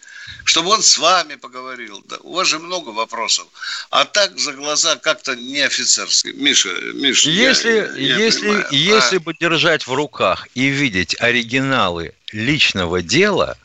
чтобы 0.45 0.71
он 0.71 0.83
с 0.83 0.99
вами 0.99 1.35
поговорил. 1.35 2.03
Да, 2.09 2.17
у 2.21 2.35
вас 2.35 2.49
же 2.49 2.59
много 2.59 2.91
вопросов. 2.91 3.47
А 3.91 4.05
так 4.05 4.39
за 4.39 4.53
глаза 4.53 4.97
как-то 4.97 5.35
не 5.35 5.61
офицерски. 5.61 6.29
Миша, 6.29 6.71
Миша, 6.95 7.31
если, 7.31 7.71
я, 7.71 8.17
я 8.17 8.17
если, 8.17 8.49
понимаю. 8.49 8.67
если 8.71 9.17
а... 9.17 9.21
бы 9.21 9.35
держать 9.35 9.87
в 9.87 9.93
руках 9.93 10.49
и 10.55 10.69
видеть 10.69 11.17
оригиналы 11.21 12.15
личного 12.31 13.03
дела, 13.03 13.59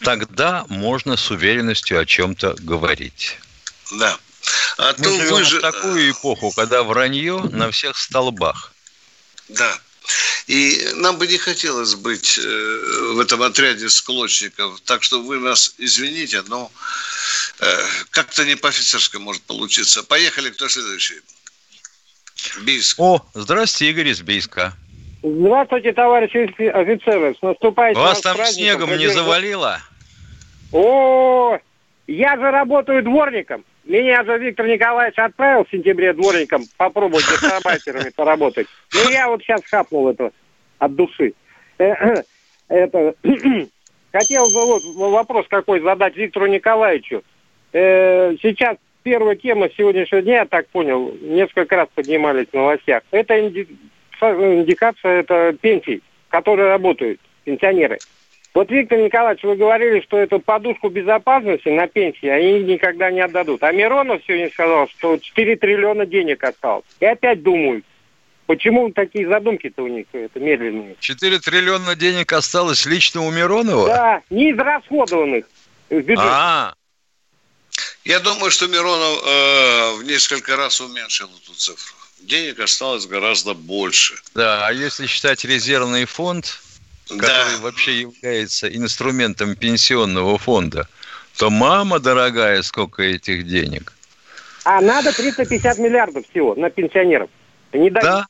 тогда 0.00 0.66
можно 0.68 1.16
с 1.16 1.30
уверенностью 1.30 1.98
о 1.98 2.04
чем-то 2.04 2.56
говорить. 2.60 3.38
Да. 3.92 4.18
А 4.78 4.94
Мы 4.98 5.04
то 5.04 5.10
живем 5.10 5.34
вы 5.34 5.44
же... 5.44 5.58
в 5.58 5.60
такую 5.60 6.10
эпоху, 6.10 6.52
когда 6.52 6.82
вранье 6.82 7.40
на 7.50 7.70
всех 7.70 7.96
столбах. 7.96 8.72
Да. 9.48 9.78
И 10.46 10.90
нам 10.96 11.16
бы 11.16 11.26
не 11.26 11.38
хотелось 11.38 11.94
быть 11.94 12.38
э, 12.38 13.12
в 13.14 13.20
этом 13.20 13.42
отряде 13.42 13.88
склочников. 13.88 14.80
Так 14.82 15.02
что 15.02 15.22
вы 15.22 15.38
нас 15.38 15.74
извините, 15.78 16.42
но 16.48 16.70
э, 17.60 17.66
как-то 18.10 18.44
не 18.44 18.56
по-офицерски 18.56 19.16
может 19.16 19.42
получиться. 19.42 20.02
Поехали, 20.02 20.50
кто 20.50 20.68
следующий? 20.68 21.20
Бийск. 22.62 23.00
О, 23.00 23.24
здравствуйте, 23.32 23.90
Игорь 23.90 24.08
из 24.08 24.20
Бийска. 24.20 24.74
Здравствуйте, 25.22 25.94
товарищи 25.94 26.36
офицеры. 26.68 27.34
С 27.38 27.40
наступающим 27.40 28.00
Вас 28.00 28.20
там 28.20 28.36
снегом 28.44 28.94
не 28.98 29.08
завалило? 29.08 29.80
О, 30.72 31.58
я 32.06 32.36
же 32.36 32.50
работаю 32.50 33.02
дворником. 33.02 33.64
Меня 33.84 34.24
же 34.24 34.38
Виктор 34.38 34.66
Николаевич 34.66 35.18
отправил 35.18 35.64
в 35.64 35.70
сентябре 35.70 36.12
дворником 36.14 36.62
попробовать 36.78 37.26
гастарбайтерами 37.28 38.10
поработать. 38.10 38.66
Ну, 38.94 39.10
я 39.10 39.28
вот 39.28 39.42
сейчас 39.42 39.62
хапнул 39.64 40.08
это 40.08 40.32
от 40.78 40.94
души. 40.94 41.34
Э, 41.78 42.22
это, 42.68 43.14
хотел 44.12 44.44
бы 44.46 44.66
вот 44.66 44.82
вопрос 45.12 45.46
какой 45.48 45.80
задать 45.80 46.16
Виктору 46.16 46.46
Николаевичу. 46.46 47.22
Э, 47.72 48.34
сейчас 48.40 48.78
первая 49.02 49.36
тема 49.36 49.68
сегодняшнего 49.76 50.22
дня, 50.22 50.38
я 50.38 50.46
так 50.46 50.66
понял, 50.68 51.14
несколько 51.20 51.76
раз 51.76 51.88
поднимались 51.94 52.48
в 52.50 52.54
новостях. 52.54 53.02
Это 53.10 53.38
индикация 53.38 55.20
это 55.20 55.52
пенсий, 55.60 56.02
которые 56.28 56.68
работают, 56.68 57.20
пенсионеры. 57.44 57.98
Вот, 58.54 58.70
Виктор 58.70 58.98
Николаевич, 58.98 59.42
вы 59.42 59.56
говорили, 59.56 60.00
что 60.02 60.16
эту 60.16 60.38
подушку 60.38 60.88
безопасности 60.88 61.68
на 61.68 61.88
пенсии 61.88 62.28
они 62.28 62.60
никогда 62.62 63.10
не 63.10 63.20
отдадут. 63.20 63.64
А 63.64 63.72
Миронов 63.72 64.22
сегодня 64.24 64.48
сказал, 64.50 64.88
что 64.88 65.18
4 65.18 65.56
триллиона 65.56 66.06
денег 66.06 66.44
осталось. 66.44 66.84
И 67.00 67.04
опять 67.04 67.42
думают, 67.42 67.84
почему 68.46 68.92
такие 68.92 69.28
задумки-то 69.28 69.82
у 69.82 69.88
них 69.88 70.06
это 70.12 70.38
медленные. 70.38 70.94
4 71.00 71.40
триллиона 71.40 71.96
денег 71.96 72.32
осталось 72.32 72.86
лично 72.86 73.22
у 73.22 73.30
Миронова? 73.32 73.88
Да, 73.88 74.22
не 74.30 74.52
израсходованных 74.52 75.46
в. 75.90 76.14
А, 76.16 76.74
Я 78.04 78.20
думаю, 78.20 78.52
что 78.52 78.68
Миронов 78.68 79.22
э, 79.26 79.96
в 79.96 80.04
несколько 80.04 80.56
раз 80.56 80.80
уменьшил 80.80 81.28
эту 81.42 81.54
цифру. 81.54 81.96
Денег 82.20 82.60
осталось 82.60 83.06
гораздо 83.06 83.54
больше. 83.54 84.14
Да, 84.36 84.64
а 84.64 84.72
если 84.72 85.06
считать 85.06 85.44
резервный 85.44 86.04
фонд, 86.04 86.60
который 87.08 87.56
да. 87.56 87.62
вообще 87.62 88.00
является 88.00 88.74
инструментом 88.74 89.56
пенсионного 89.56 90.38
фонда, 90.38 90.88
то 91.36 91.50
мама 91.50 91.98
дорогая, 91.98 92.62
сколько 92.62 93.02
этих 93.02 93.46
денег. 93.46 93.92
А 94.64 94.80
надо 94.80 95.12
350 95.12 95.78
миллиардов 95.78 96.24
всего 96.30 96.54
на 96.54 96.70
пенсионеров. 96.70 97.28
Не 97.72 97.90
да, 97.90 98.26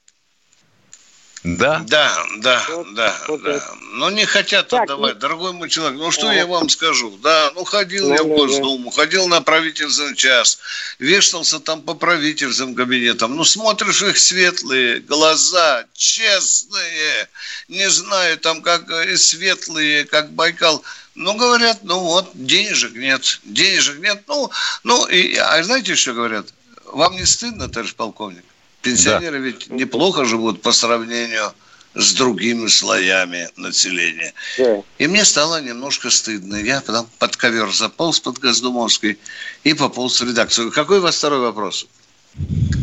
да? 1.44 1.85
Да, 1.87 2.24
да, 2.38 2.64
вот, 2.70 2.94
да, 2.94 3.14
вот 3.28 3.42
да. 3.42 3.57
Это. 3.57 3.76
Но 3.92 4.11
не 4.11 4.24
хотят 4.24 4.68
так, 4.68 4.85
отдавать, 4.85 5.14
ну... 5.14 5.20
дорогой 5.20 5.52
мой 5.52 5.68
человек. 5.68 5.98
Ну, 5.98 6.11
что 6.11 6.28
а... 6.28 6.35
я 6.35 6.46
вам 6.46 6.70
скажу? 6.70 7.18
Да, 7.22 7.52
ну, 7.54 7.64
ходил 7.64 8.09
ну, 8.09 8.14
я 8.14 8.22
в 8.22 8.28
Госдуму, 8.28 8.90
ходил 8.90 9.28
на 9.28 9.42
правительственный 9.42 10.16
час, 10.16 10.59
вешался 10.98 11.61
там 11.61 11.83
по 11.83 11.92
правительственным 11.92 12.74
кабинетам. 12.74 13.37
Ну, 13.37 13.44
смотришь 13.44 14.00
их 14.02 14.16
светлые 14.16 15.00
глаза, 15.00 15.85
честные, 15.92 17.28
не 17.68 17.90
знаю, 17.90 18.38
там 18.38 18.62
как 18.62 18.90
и 18.90 19.16
светлые, 19.16 20.07
как 20.07 20.33
Байкал. 20.33 20.83
Ну, 21.14 21.35
говорят, 21.35 21.80
ну 21.83 22.00
вот, 22.00 22.30
денежек 22.33 22.94
нет, 22.94 23.40
денежек 23.44 23.98
нет. 23.98 24.22
Ну, 24.28 24.50
ну 24.83 25.07
и, 25.09 25.37
а 25.37 25.62
знаете, 25.62 25.94
что 25.94 26.14
говорят? 26.14 26.46
Вам 26.87 27.16
не 27.16 27.26
стыдно, 27.26 27.68
товарищ 27.68 27.94
полковник? 27.94 28.44
Пенсионеры 28.85 29.38
да. 29.38 29.44
ведь 29.44 29.70
неплохо 29.70 30.25
живут 30.25 30.62
по 30.62 30.73
сравнению 30.73 31.53
с 31.94 32.14
другими 32.14 32.66
слоями 32.66 33.49
населения. 33.57 34.33
Да. 34.59 34.83
И 34.99 35.07
мне 35.07 35.25
стало 35.25 35.62
немножко 35.62 36.11
стыдно. 36.11 36.57
Я 36.57 36.81
потом 36.81 37.07
под 37.18 37.37
ковер 37.37 37.70
заполз 37.70 38.20
под 38.20 38.38
Госдумовской 38.38 39.18
и 39.64 39.75
пополз 39.75 40.20
в 40.20 40.29
редакцию. 40.29 40.70
Какой 40.70 40.99
у 40.99 41.03
вас 41.03 41.16
второй 41.16 41.40
вопрос? 41.40 41.88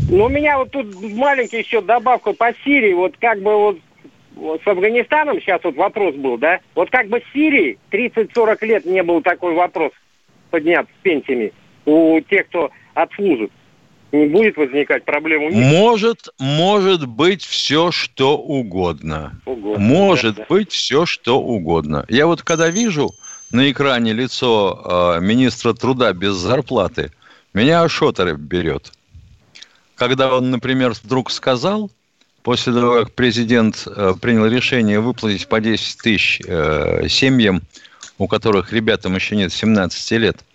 Ну, 0.10 0.26
у 0.26 0.30
меня 0.30 0.58
вот 0.58 0.72
тут 0.72 0.94
маленький 1.02 1.60
еще 1.60 1.82
добавка 1.82 2.34
по 2.34 2.54
Сирии. 2.64 2.94
Вот 2.94 3.16
как 3.20 3.42
бы 3.42 3.56
вот, 3.56 3.80
вот 4.36 4.62
с 4.64 4.68
Афганистаном 4.68 5.40
сейчас 5.42 5.62
вот 5.64 5.76
вопрос 5.76 6.16
был, 6.16 6.38
да? 6.38 6.60
Вот 6.74 6.90
как 6.90 7.10
бы 7.10 7.20
с 7.20 7.34
Сирией 7.34 7.78
30-40 7.92 8.66
лет 8.66 8.86
не 8.86 9.04
был 9.04 9.22
такой 9.22 9.54
вопрос 9.54 9.92
поднят 10.50 10.88
с 10.88 11.04
пенсиями 11.04 11.54
у 11.86 12.20
тех, 12.22 12.48
кто 12.48 12.72
отслужит 12.94 13.52
не 14.12 14.26
будет 14.28 14.58
возникать 14.58 15.06
проблем 15.06 15.43
у 15.43 15.50
них? 15.50 15.65
Может, 15.65 16.30
может 16.39 17.06
быть 17.06 17.43
все, 17.43 17.91
что 17.91 18.38
угодно. 18.38 19.39
угодно 19.45 19.80
может 19.80 20.36
да, 20.36 20.45
быть 20.50 20.71
все, 20.71 21.06
что 21.06 21.39
угодно. 21.41 22.06
Я 22.10 22.28
вот 22.28 22.41
когда 22.43 22.69
вижу 22.69 23.12
на 23.52 23.71
экране 23.71 24.13
лицо 24.13 25.17
э, 25.17 25.21
министра 25.21 25.74
труда 25.74 26.13
без 26.13 26.34
зарплаты, 26.34 27.12
меня 27.54 27.88
шотеры 27.88 28.36
берет. 28.36 28.91
Когда 29.95 30.36
он, 30.36 30.52
например, 30.52 30.93
вдруг 31.04 31.32
сказал, 31.32 31.91
после 32.43 32.74
того, 32.74 33.00
как 33.00 33.13
президент 33.13 33.84
э, 33.86 34.13
принял 34.21 34.45
решение 34.45 35.00
выплатить 35.00 35.47
по 35.47 35.62
10 35.62 36.02
тысяч 36.02 36.41
э, 36.45 37.08
семьям, 37.08 37.62
у 38.17 38.28
которых 38.28 38.74
ребятам 38.74 39.15
еще 39.15 39.36
нет 39.36 39.54
17 39.54 40.12
лет– 40.12 40.38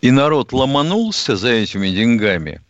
и 0.00 0.10
народ 0.10 0.52
ломанулся 0.52 1.36
за 1.36 1.48
этими 1.48 1.88
деньгами, 1.88 2.60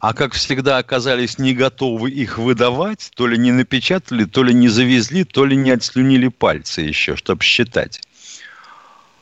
а 0.00 0.14
как 0.14 0.34
всегда 0.34 0.78
оказались 0.78 1.38
не 1.38 1.54
готовы 1.54 2.10
их 2.10 2.38
выдавать, 2.38 3.10
то 3.16 3.26
ли 3.26 3.36
не 3.36 3.52
напечатали, 3.52 4.24
то 4.24 4.42
ли 4.44 4.54
не 4.54 4.68
завезли, 4.68 5.24
то 5.24 5.44
ли 5.44 5.56
не 5.56 5.70
отслюнили 5.70 6.28
пальцы 6.28 6.82
еще, 6.82 7.16
чтобы 7.16 7.42
считать. 7.42 8.00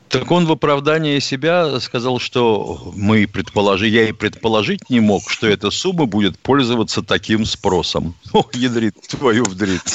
Так 0.09 0.31
он 0.31 0.47
в 0.47 0.53
оправдании 0.53 1.19
себя 1.19 1.81
сказал, 1.81 2.21
что 2.21 2.93
мы 2.95 3.27
предположили, 3.27 3.91
я 3.91 4.09
и 4.09 4.13
предположить 4.13 4.89
не 4.89 5.01
мог, 5.01 5.29
что 5.29 5.49
эта 5.49 5.71
сумма 5.71 6.07
будет 6.07 6.39
пользоваться 6.39 7.03
таким 7.03 7.45
спросом. 7.45 8.15
О, 8.33 8.45
ядрит 8.53 8.95
твою 9.09 9.45
вдрит. 9.45 9.83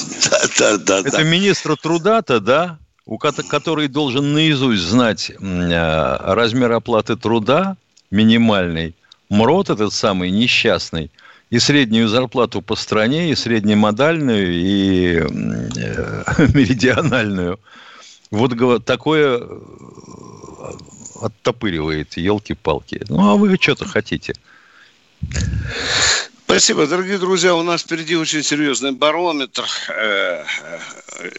Да, 0.59 0.77
да, 0.77 0.77
да, 0.77 0.99
Это 0.99 1.17
да. 1.17 1.23
министра 1.23 1.75
труда-то, 1.75 2.39
да? 2.39 2.77
У 3.05 3.17
который 3.17 3.87
должен 3.87 4.33
наизусть 4.33 4.83
знать 4.83 5.31
э, 5.31 6.17
размер 6.19 6.71
оплаты 6.71 7.15
труда 7.15 7.75
минимальный, 8.11 8.95
МРОТ 9.29 9.69
этот 9.71 9.93
самый 9.93 10.29
несчастный, 10.29 11.09
и 11.49 11.59
среднюю 11.59 12.07
зарплату 12.07 12.61
по 12.61 12.75
стране, 12.75 13.31
и 13.31 13.35
среднемодальную, 13.35 14.53
и 14.53 15.15
э, 15.15 15.23
меридиональную. 16.53 17.59
Вот 18.29 18.85
такое 18.85 19.39
э, 19.39 19.59
оттопыривает, 21.21 22.17
елки-палки. 22.17 23.03
Ну, 23.09 23.29
а 23.29 23.35
вы 23.35 23.57
что-то 23.59 23.85
хотите? 23.85 24.33
Спасибо, 26.51 26.85
дорогие 26.85 27.17
друзья. 27.17 27.55
У 27.55 27.63
нас 27.63 27.81
впереди 27.81 28.17
очень 28.17 28.43
серьезный 28.43 28.91
барометр 28.91 29.63
э, 29.87 30.43
э, 30.43 30.43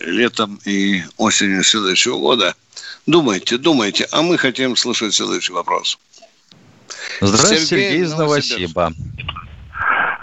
летом 0.01 0.59
и 0.64 1.03
осенью 1.18 1.62
следующего 1.64 2.16
года. 2.16 2.55
Думайте, 3.07 3.59
думайте. 3.59 4.07
А 4.11 4.22
мы 4.22 4.38
хотим 4.38 4.75
слышать 4.75 5.12
следующий 5.12 5.53
вопрос. 5.53 5.98
Здравствуйте, 7.20 7.62
Сергей, 7.66 7.88
Сергей 7.90 8.03
из 8.05 8.14
Новосиба. 8.14 8.92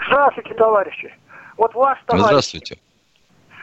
Здравствуйте, 0.08 0.54
товарищи. 0.54 1.14
Вот 1.56 1.72
вас, 1.74 1.96
товарищи. 2.06 2.26
Здравствуйте. 2.26 2.78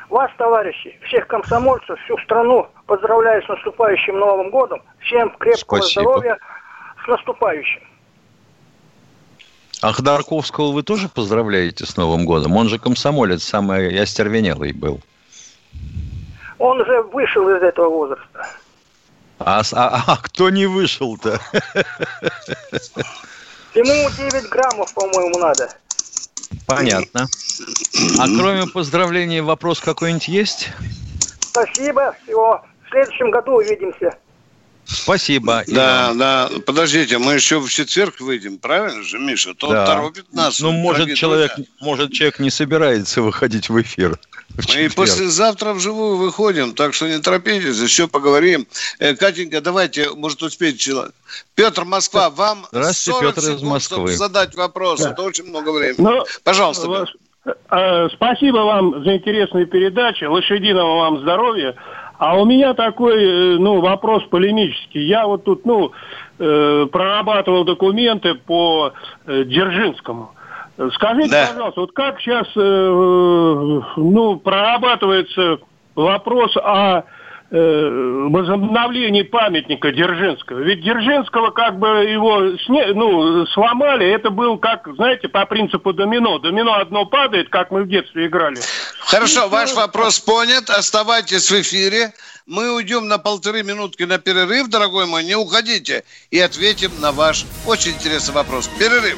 Вас, 0.07 0.31
товарищи, 0.37 0.97
всех 1.07 1.27
комсомольцев, 1.27 1.99
всю 2.05 2.17
страну 2.19 2.69
поздравляю 2.85 3.43
с 3.43 3.49
наступающим 3.49 4.17
Новым 4.17 4.49
годом. 4.49 4.81
Всем 5.01 5.29
крепкого 5.31 5.79
Спасибо. 5.81 6.03
здоровья. 6.03 6.37
С 7.03 7.07
наступающим. 7.09 7.81
А 9.81 9.93
Ходорковского 9.93 10.71
вы 10.71 10.81
тоже 10.83 11.07
поздравляете 11.07 11.85
с 11.85 11.97
Новым 11.97 12.25
годом? 12.25 12.55
Он 12.55 12.67
же 12.67 12.79
комсомолец, 12.79 13.43
самый 13.43 13.99
остервенелый 14.01 14.73
был. 14.73 14.99
Он 16.57 16.81
уже 16.81 17.03
вышел 17.03 17.47
из 17.49 17.61
этого 17.61 17.89
возраста. 17.89 18.47
А, 19.39 19.61
а, 19.73 20.03
а 20.07 20.17
кто 20.17 20.49
не 20.49 20.65
вышел-то? 20.65 21.39
Ему 23.75 24.09
9 24.09 24.49
граммов, 24.49 24.91
по-моему, 24.95 25.37
надо. 25.37 25.69
Понятно. 26.65 27.27
А 28.19 28.25
кроме 28.25 28.65
поздравлений 28.65 29.41
вопрос 29.41 29.79
какой-нибудь 29.79 30.27
есть? 30.27 30.69
Спасибо. 31.39 32.15
Всего. 32.23 32.65
В 32.85 32.89
следующем 32.89 33.29
году 33.29 33.57
увидимся. 33.57 34.17
Спасибо. 34.87 35.63
Да, 35.67 36.05
Иван. 36.07 36.17
да. 36.17 36.49
Подождите, 36.65 37.17
мы 37.17 37.33
еще 37.33 37.59
в 37.59 37.69
четверг 37.69 38.19
выйдем, 38.21 38.57
правильно 38.57 39.03
же, 39.03 39.19
Миша? 39.19 39.53
То 39.53 39.69
да. 39.69 39.85
торопит 39.85 40.31
нас. 40.33 40.59
Ну, 40.61 40.71
может 40.71 41.13
человек, 41.15 41.51
может, 41.81 42.13
человек 42.13 42.39
не 42.39 42.49
собирается 42.49 43.21
выходить 43.21 43.69
в 43.69 43.81
эфир. 43.81 44.17
В 44.49 44.73
Мы 44.73 44.85
и 44.85 44.89
послезавтра 44.89 45.73
вживую 45.73 46.17
выходим, 46.17 46.73
так 46.73 46.93
что 46.93 47.07
не 47.07 47.19
торопитесь, 47.19 47.77
еще 47.79 48.07
поговорим. 48.07 48.65
Э, 48.97 49.13
Катенька, 49.13 49.61
давайте, 49.61 50.09
может, 50.11 50.41
успеть 50.41 50.79
человек. 50.79 51.13
Петр, 51.53 51.83
Москва, 51.83 52.29
вам 52.29 52.65
Здравствуйте, 52.71 53.19
40 53.19 53.35
Петр 53.35 53.41
секунд, 53.41 53.59
из 53.59 53.63
Москвы. 53.63 53.97
чтобы 53.97 54.11
задать 54.13 54.55
вопрос. 54.55 55.01
Да. 55.01 55.11
Это 55.11 55.21
очень 55.21 55.43
много 55.45 55.71
времени. 55.71 55.97
Ну, 55.99 56.25
Пожалуйста. 56.43 56.87
Вас, 56.87 57.09
э, 57.45 58.07
спасибо 58.13 58.59
вам 58.59 59.03
за 59.03 59.17
интересную 59.17 59.67
передачу. 59.67 60.31
Лошадиного 60.31 60.97
вам 60.97 61.21
здоровья. 61.21 61.75
А 62.17 62.37
у 62.39 62.45
меня 62.45 62.73
такой, 62.73 63.23
э, 63.23 63.57
ну, 63.57 63.79
вопрос 63.79 64.23
полемический. 64.23 65.05
Я 65.05 65.27
вот 65.27 65.43
тут, 65.43 65.65
ну, 65.65 65.91
э, 66.39 66.87
прорабатывал 66.91 67.63
документы 67.63 68.33
по 68.33 68.93
э, 69.25 69.43
Дзержинскому. 69.43 70.31
Скажите, 70.93 71.31
да. 71.31 71.47
пожалуйста, 71.49 71.81
вот 71.81 71.91
как 71.93 72.19
сейчас, 72.19 72.47
э, 72.55 73.81
ну, 73.97 74.37
прорабатывается 74.37 75.59
вопрос 75.95 76.55
о 76.57 77.03
возобновлении 77.49 79.21
памятника 79.21 79.91
Дзержинского. 79.91 80.59
Ведь 80.59 80.81
Дзержинского 80.81 81.51
как 81.51 81.79
бы 81.79 81.87
его 81.87 82.57
сне, 82.65 82.87
ну, 82.93 83.45
сломали, 83.47 84.05
это 84.05 84.29
был 84.29 84.57
как, 84.57 84.87
знаете, 84.95 85.29
по 85.29 85.45
принципу 85.45 85.93
домино. 85.93 86.39
Домино 86.39 86.73
одно 86.73 87.05
падает, 87.05 87.49
как 87.49 87.71
мы 87.71 87.83
в 87.83 87.87
детстве 87.87 88.27
играли. 88.27 88.57
Хорошо, 88.99 89.45
И 89.45 89.49
ваш 89.49 89.73
вопрос 89.75 90.19
понят. 90.19 90.69
Оставайтесь 90.69 91.49
в 91.49 91.61
эфире. 91.61 92.11
Мы 92.45 92.73
уйдем 92.73 93.07
на 93.07 93.17
полторы 93.17 93.63
минутки 93.63 94.03
на 94.03 94.19
перерыв, 94.19 94.67
дорогой 94.67 95.05
мой, 95.05 95.23
не 95.23 95.35
уходите. 95.35 96.03
И 96.31 96.39
ответим 96.39 96.91
на 96.99 97.11
ваш 97.11 97.45
очень 97.65 97.91
интересный 97.91 98.33
вопрос. 98.33 98.69
Перерыв. 98.79 99.17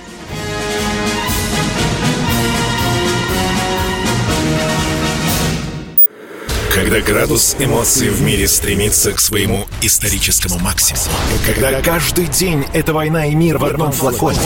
Когда 6.79 7.01
градус 7.01 7.57
эмоций 7.59 8.07
в 8.07 8.21
мире 8.21 8.47
стремится 8.47 9.11
к 9.11 9.19
своему 9.19 9.67
историческому 9.81 10.59
максимуму. 10.59 11.11
Когда 11.45 11.81
каждый 11.81 12.27
день 12.27 12.65
это 12.71 12.93
война 12.93 13.25
и 13.25 13.35
мир 13.35 13.57
в 13.57 13.65
одном 13.65 13.91
флаконе. 13.91 14.39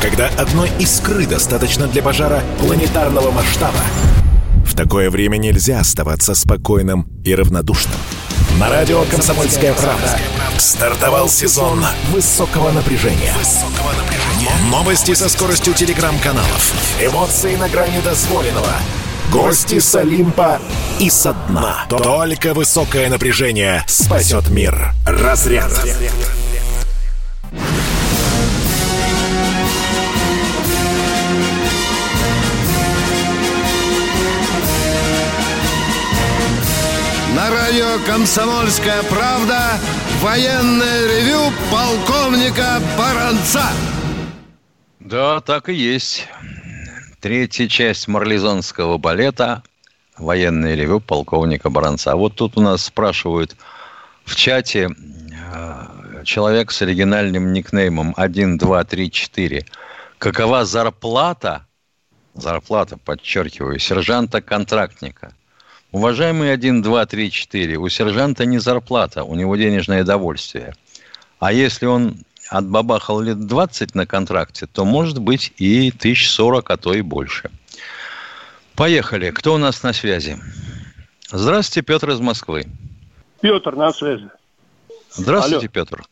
Когда 0.00 0.28
одной 0.28 0.70
искры 0.78 1.26
достаточно 1.26 1.88
для 1.88 2.02
пожара 2.02 2.42
планетарного 2.58 3.32
масштаба. 3.32 3.78
В 4.64 4.74
такое 4.74 5.10
время 5.10 5.36
нельзя 5.36 5.80
оставаться 5.80 6.34
спокойным 6.34 7.06
и 7.22 7.34
равнодушным. 7.34 7.98
На 8.58 8.70
радио 8.70 9.04
«Комсомольская 9.10 9.74
правда» 9.74 10.18
стартовал 10.56 11.28
сезон 11.28 11.84
высокого 12.12 12.72
напряжения. 12.72 13.34
Новости 14.70 15.12
со 15.12 15.28
скоростью 15.28 15.74
телеграм-каналов. 15.74 16.72
Эмоции 16.98 17.56
на 17.56 17.68
грани 17.68 18.00
дозволенного. 18.00 18.72
Гости 19.32 19.78
с 19.80 19.94
Олимпа 19.94 20.60
и 21.00 21.10
со 21.10 21.32
дна. 21.48 21.84
Только 21.88 22.54
высокое 22.54 23.08
напряжение 23.08 23.84
спасет 23.86 24.48
мир. 24.48 24.92
Разряд. 25.04 25.72
На 37.34 37.50
радио 37.50 37.98
«Комсомольская 38.06 39.02
правда» 39.04 39.78
военное 40.22 41.06
ревю 41.06 41.52
полковника 41.70 42.80
Баранца. 42.96 43.64
Да, 45.00 45.40
так 45.40 45.68
и 45.68 45.74
есть. 45.74 46.26
Третья 47.20 47.66
часть 47.66 48.08
марлезонского 48.08 48.98
балета 48.98 49.62
«Военное 50.18 50.74
ревю 50.74 51.00
полковника 51.00 51.70
Баранца». 51.70 52.12
А 52.12 52.16
вот 52.16 52.34
тут 52.34 52.58
у 52.58 52.60
нас 52.60 52.84
спрашивают 52.84 53.56
в 54.26 54.36
чате 54.36 54.90
э, 54.90 56.24
человек 56.24 56.70
с 56.70 56.82
оригинальным 56.82 57.54
никнеймом 57.54 58.12
1234. 58.18 59.64
Какова 60.18 60.66
зарплата, 60.66 61.66
зарплата, 62.34 62.98
подчеркиваю, 62.98 63.78
сержанта-контрактника? 63.78 65.32
Уважаемый 65.92 66.52
1, 66.52 66.82
2, 66.82 67.06
3, 67.06 67.30
4, 67.30 67.78
у 67.78 67.88
сержанта 67.88 68.44
не 68.44 68.58
зарплата, 68.58 69.24
у 69.24 69.34
него 69.34 69.56
денежное 69.56 70.04
довольствие. 70.04 70.74
А 71.38 71.50
если 71.50 71.86
он 71.86 72.18
отбабахал 72.50 73.20
лет 73.20 73.46
20 73.46 73.94
на 73.94 74.06
контракте, 74.06 74.66
то 74.66 74.84
может 74.84 75.18
быть 75.18 75.52
и 75.58 75.88
1040, 75.88 76.70
а 76.70 76.76
то 76.76 76.94
и 76.94 77.02
больше. 77.02 77.50
Поехали. 78.74 79.30
Кто 79.30 79.54
у 79.54 79.58
нас 79.58 79.82
на 79.82 79.92
связи? 79.92 80.36
Здравствуйте, 81.28 81.84
Петр 81.84 82.10
из 82.10 82.20
Москвы. 82.20 82.66
Петр 83.40 83.74
на 83.74 83.90
связи. 83.92 84.28
Здравствуйте, 85.10 85.66
Алло. 85.66 85.72
Петр. 85.72 86.04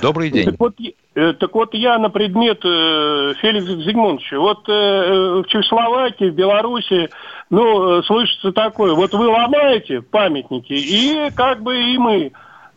Добрый 0.00 0.30
день. 0.30 0.46
Так 0.46 0.54
вот, 0.58 0.74
э, 1.14 1.32
так 1.34 1.54
вот 1.54 1.74
я 1.74 1.98
на 1.98 2.08
предмет 2.08 2.60
э, 2.64 3.34
Феликса 3.40 3.76
Зигмундовича. 3.82 4.38
Вот 4.38 4.68
э, 4.68 5.42
в 5.42 5.44
Чехословакии, 5.48 6.30
в 6.30 6.34
Беларуси, 6.34 7.10
ну, 7.50 7.98
э, 7.98 8.02
слышится 8.04 8.52
такое. 8.52 8.94
Вот 8.94 9.12
вы 9.12 9.28
ломаете 9.28 10.02
памятники, 10.02 10.72
и 10.72 11.30
как 11.34 11.62
бы 11.62 11.78
и 11.78 11.98
мы. 11.98 12.32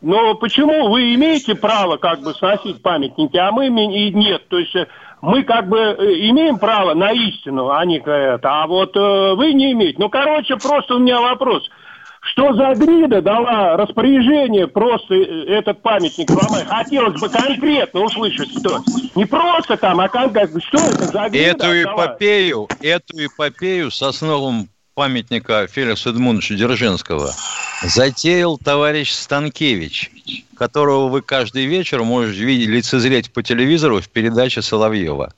Но 0.05 0.35
почему 0.35 0.89
вы 0.89 1.15
имеете 1.15 1.55
право 1.55 1.97
как 1.97 2.21
бы 2.21 2.35
сносить 2.35 2.79
памятники, 2.83 3.37
а 3.37 3.51
мы 3.51 3.65
и 3.67 4.11
нет? 4.13 4.47
То 4.49 4.59
есть 4.59 4.75
э, 4.75 4.85
мы 5.19 5.41
как 5.41 5.67
бы 5.67 5.77
имеем 5.77 6.59
право 6.59 6.93
на 6.93 7.11
истину, 7.11 7.71
а 7.71 7.83
не 7.85 7.97
это, 7.97 8.39
а 8.43 8.67
вот 8.67 8.95
э, 8.95 9.33
вы 9.35 9.53
не 9.53 9.71
имеете. 9.71 9.97
Ну, 9.97 10.09
короче, 10.09 10.57
просто 10.57 10.95
у 10.95 10.99
меня 10.99 11.19
вопрос– 11.19 11.67
что 12.27 12.53
за 12.53 12.73
грида 12.73 13.21
дала 13.21 13.77
распоряжение 13.77 14.67
просто 14.67 15.13
э, 15.13 15.45
этот 15.47 15.81
памятник 15.83 16.29
ломать? 16.31 16.67
Хотелось 16.67 17.19
бы 17.21 17.29
конкретно 17.29 18.01
услышать, 18.01 18.49
что. 18.59 18.81
Не 19.13 19.25
просто 19.25 19.77
там, 19.77 19.99
а 19.99 20.09
конкретно, 20.09 20.59
что 20.59 20.77
это 20.77 21.05
за 21.05 21.29
грида 21.29 21.67
Эту 21.67 21.83
эпопею, 21.83 22.67
эту 22.81 23.25
эпопею 23.25 23.91
с 23.91 24.01
основом 24.01 24.69
памятника 24.95 25.67
Феликса 25.67 26.09
Эдмундовича 26.09 26.55
Дзержинского 26.55 27.31
затеял 27.83 28.57
товарищ 28.57 29.11
Станкевич, 29.11 30.11
которого 30.57 31.07
вы 31.09 31.21
каждый 31.21 31.65
вечер 31.65 32.03
можете 32.03 32.43
видеть, 32.43 32.69
лицезреть 32.69 33.31
по 33.31 33.43
телевизору 33.43 34.01
в 34.01 34.09
передаче 34.09 34.61
Соловьева. 34.61 35.33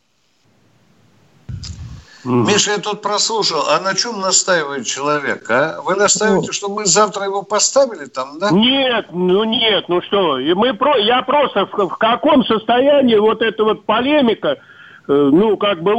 Миша, 2.23 2.71
я 2.71 2.77
тут 2.79 3.01
прослушал. 3.01 3.69
А 3.69 3.79
на 3.79 3.93
чем 3.95 4.19
настаивает 4.19 4.85
человек, 4.85 5.49
а? 5.49 5.79
Вы 5.81 5.95
настаиваете, 5.95 6.47
ну, 6.47 6.53
что 6.53 6.67
мы 6.67 6.85
завтра 6.85 7.23
его 7.23 7.41
поставили 7.41 8.05
там, 8.05 8.37
да? 8.39 8.51
Нет, 8.51 9.07
ну 9.11 9.45
нет, 9.45 9.85
ну 9.87 10.01
что. 10.01 10.37
Мы 10.55 10.73
про, 10.73 10.97
я 10.97 11.21
просто 11.21 11.65
в, 11.65 11.87
в 11.87 11.97
каком 11.97 12.43
состоянии 12.43 13.15
вот 13.15 13.41
эта 13.41 13.63
вот 13.63 13.85
полемика, 13.85 14.49
э, 14.49 14.57
ну, 15.07 15.55
как 15.55 15.81
бы, 15.81 15.93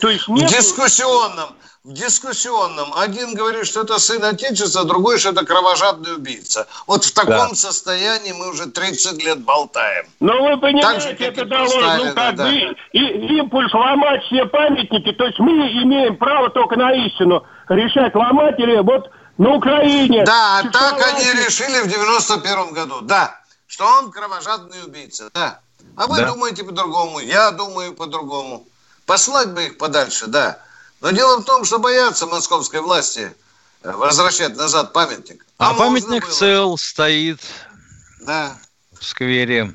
то 0.00 0.08
есть 0.08 0.28
нет... 0.28 0.50
В 0.50 0.54
дискуссионном 0.54 1.50
дискуссионном. 1.92 2.92
Один 2.94 3.34
говорит, 3.34 3.66
что 3.66 3.82
это 3.82 3.98
сын 3.98 4.22
Отечества, 4.24 4.84
другой, 4.84 5.18
что 5.18 5.30
это 5.30 5.44
кровожадный 5.44 6.14
убийца. 6.14 6.66
Вот 6.86 7.04
в 7.04 7.14
таком 7.14 7.50
да. 7.50 7.54
состоянии 7.54 8.32
мы 8.32 8.50
уже 8.50 8.66
30 8.66 9.22
лет 9.22 9.40
болтаем. 9.40 10.06
Ну, 10.20 10.32
вы 10.42 10.58
понимаете, 10.58 11.00
же, 11.00 11.08
это 11.10 11.44
дало, 11.44 11.80
ну, 11.98 12.14
как 12.14 12.34
да. 12.34 12.44
бы, 12.44 12.76
и, 12.92 12.98
импульс 13.38 13.72
ломать 13.72 14.22
все 14.24 14.46
памятники. 14.46 15.12
То 15.12 15.26
есть 15.26 15.38
мы 15.38 15.52
имеем 15.52 16.16
право 16.16 16.50
только 16.50 16.76
на 16.76 16.92
истину 17.06 17.44
решать, 17.68 18.14
ломать 18.14 18.58
или 18.58 18.78
вот 18.80 19.10
на 19.38 19.54
Украине. 19.54 20.24
Да, 20.24 20.62
так 20.72 21.00
они 21.14 21.24
решили 21.44 21.80
в 21.82 21.88
91 21.88 22.72
году, 22.72 23.00
да. 23.02 23.40
Что 23.68 23.86
он 23.98 24.10
кровожадный 24.10 24.84
убийца, 24.84 25.30
да. 25.34 25.60
А 25.96 26.06
вы 26.06 26.18
да. 26.18 26.32
думаете 26.32 26.64
по-другому, 26.64 27.20
я 27.20 27.50
думаю 27.52 27.94
по-другому. 27.94 28.66
Послать 29.06 29.52
бы 29.52 29.66
их 29.66 29.78
подальше, 29.78 30.26
да. 30.26 30.58
Но 31.00 31.10
дело 31.10 31.40
в 31.40 31.44
том, 31.44 31.64
что 31.64 31.78
боятся 31.78 32.26
московской 32.26 32.80
власти 32.80 33.34
э, 33.82 33.92
возвращать 33.92 34.56
назад 34.56 34.92
памятник. 34.92 35.44
А, 35.58 35.70
а 35.70 35.74
памятник 35.74 36.26
цел 36.28 36.78
стоит 36.78 37.40
да. 38.20 38.56
в 38.98 39.04
сквере 39.04 39.72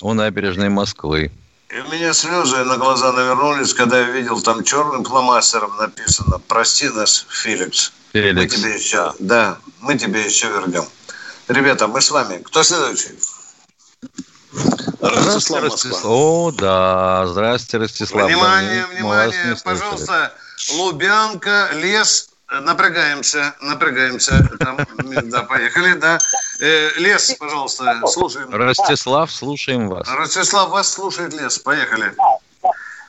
у 0.00 0.12
набережной 0.12 0.68
Москвы. 0.68 1.32
И 1.70 1.78
у 1.78 1.88
меня 1.90 2.12
слезы 2.12 2.62
на 2.64 2.76
глаза 2.76 3.12
навернулись, 3.12 3.74
когда 3.74 4.00
я 4.00 4.10
видел 4.10 4.40
там 4.40 4.62
черным 4.62 5.04
фломастером 5.04 5.76
написано 5.76 6.38
«Прости 6.46 6.88
нас, 6.88 7.26
Феликс». 7.28 7.92
Феликс. 8.12 8.36
Мы 8.36 8.46
тебе 8.46 8.74
еще, 8.74 9.12
да, 9.18 9.58
мы 9.80 9.98
тебе 9.98 10.24
еще 10.24 10.48
вернем. 10.48 10.84
Ребята, 11.48 11.88
мы 11.88 12.00
с 12.00 12.10
вами. 12.10 12.38
Кто 12.44 12.62
следующий? 12.62 13.18
Ростислав, 15.00 15.62
Ростислав. 15.64 16.04
О, 16.04 16.52
да. 16.52 17.26
Здравствуйте, 17.26 17.78
Ростислав. 17.78 18.26
Внимание, 18.26 18.86
внимание, 18.86 19.56
пожалуйста. 19.64 20.32
Лубянка, 20.72 21.68
лес, 21.74 22.30
напрягаемся, 22.48 23.54
напрягаемся. 23.60 24.34
Там, 24.58 24.78
да, 25.30 25.42
поехали, 25.42 25.94
да. 25.94 26.18
Э, 26.60 26.90
лес, 26.98 27.36
пожалуйста, 27.38 28.00
слушаем. 28.06 28.48
Ростислав, 28.50 29.30
слушаем 29.30 29.88
вас. 29.88 30.08
Ростислав, 30.08 30.70
вас 30.70 30.92
слушает 30.92 31.32
лес, 31.34 31.58
поехали. 31.58 32.12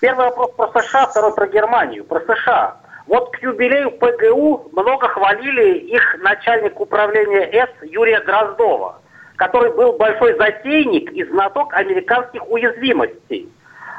Первый 0.01 0.25
вопрос 0.25 0.51
про 0.55 0.81
США, 0.81 1.07
второй 1.07 1.33
про 1.33 1.47
Германию. 1.47 2.03
Про 2.03 2.21
США. 2.21 2.77
Вот 3.07 3.31
к 3.31 3.41
юбилею 3.41 3.91
ПГУ 3.91 4.69
много 4.73 5.07
хвалили 5.07 5.77
их 5.77 6.03
начальник 6.19 6.79
управления 6.79 7.49
С 7.51 7.85
Юрия 7.85 8.19
Дроздова, 8.21 8.99
который 9.35 9.71
был 9.73 9.93
большой 9.93 10.35
затейник 10.37 11.11
и 11.11 11.23
знаток 11.23 11.73
американских 11.73 12.47
уязвимостей. 12.49 13.49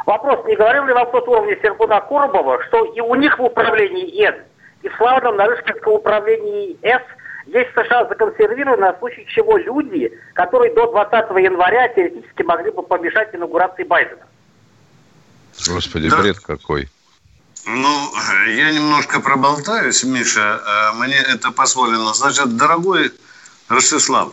Вопрос, 0.04 0.44
не 0.46 0.56
говорил 0.56 0.84
ли 0.84 0.92
вам 0.92 1.10
тот 1.10 1.26
уровне 1.26 1.58
Сергуна 1.62 2.00
Коробова, 2.00 2.62
что 2.64 2.84
и 2.84 3.00
у 3.00 3.14
них 3.14 3.38
в 3.38 3.42
управлении 3.42 4.24
Н, 4.26 4.34
и 4.82 4.88
в 4.88 4.96
славном 4.96 5.36
Нарышкинском 5.36 5.94
управлении 5.94 6.76
С 6.82 7.02
есть 7.46 7.70
в 7.70 7.84
США 7.84 8.06
законсервированы, 8.08 8.76
на 8.76 8.98
случай 8.98 9.24
чего 9.28 9.56
люди, 9.56 10.12
которые 10.34 10.74
до 10.74 10.90
20 10.90 11.12
января 11.42 11.88
теоретически 11.88 12.42
могли 12.42 12.70
бы 12.70 12.82
помешать 12.82 13.34
инаугурации 13.34 13.84
Байдена. 13.84 14.26
Господи, 15.66 16.10
да. 16.10 16.18
бред 16.18 16.38
какой. 16.40 16.88
Ну, 17.64 18.10
я 18.48 18.70
немножко 18.72 19.20
проболтаюсь, 19.20 20.04
Миша, 20.04 20.60
а 20.64 20.92
мне 20.94 21.16
это 21.16 21.50
позволено. 21.50 22.14
Значит, 22.14 22.56
дорогой 22.56 23.12
Ростислав, 23.68 24.32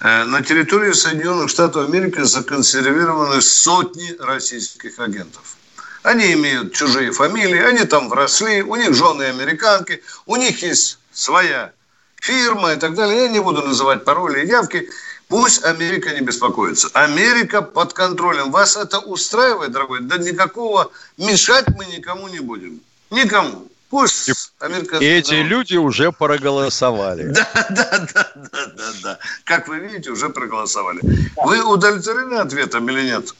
на 0.00 0.42
территории 0.42 0.92
Соединенных 0.92 1.50
Штатов 1.50 1.86
Америки 1.86 2.22
законсервированы 2.22 3.42
сотни 3.42 4.16
российских 4.18 4.98
агентов. 4.98 5.56
Они 6.02 6.32
имеют 6.32 6.72
чужие 6.72 7.12
фамилии, 7.12 7.60
они 7.60 7.84
там 7.84 8.08
вросли, 8.08 8.62
у 8.62 8.76
них 8.76 8.94
жены 8.94 9.24
американки, 9.24 10.02
у 10.24 10.36
них 10.36 10.62
есть 10.62 10.98
своя 11.12 11.72
фирма 12.16 12.72
и 12.72 12.76
так 12.76 12.94
далее. 12.94 13.24
Я 13.24 13.28
не 13.28 13.40
буду 13.40 13.62
называть 13.62 14.04
пароли 14.04 14.44
и 14.44 14.48
явки. 14.48 14.88
Пусть 15.28 15.62
Америка 15.64 16.12
не 16.12 16.22
беспокоится. 16.22 16.88
Америка 16.94 17.62
под 17.62 17.92
контролем. 17.92 18.50
Вас 18.50 18.76
это 18.76 18.98
устраивает, 18.98 19.70
дорогой? 19.70 20.00
Да 20.00 20.16
никакого 20.16 20.90
мешать 21.18 21.66
мы 21.76 21.84
никому 21.86 22.28
не 22.28 22.40
будем. 22.40 22.80
Никому. 23.10 23.68
Пусть 23.90 24.28
и, 24.28 24.32
Америка... 24.60 24.96
И 24.98 25.04
эти 25.04 25.34
люди 25.34 25.76
уже 25.76 26.12
проголосовали. 26.12 27.24
Да, 27.24 27.46
да, 27.70 28.06
да, 28.14 28.32
да, 28.34 28.66
да, 28.76 28.90
да. 29.02 29.18
Как 29.44 29.66
вы 29.66 29.80
видите, 29.80 30.10
уже 30.10 30.28
проголосовали. 30.28 31.00
Вы 31.36 31.62
удовлетворены 31.62 32.34
ответом 32.34 32.88
или 32.88 33.02
нет? 33.02 33.34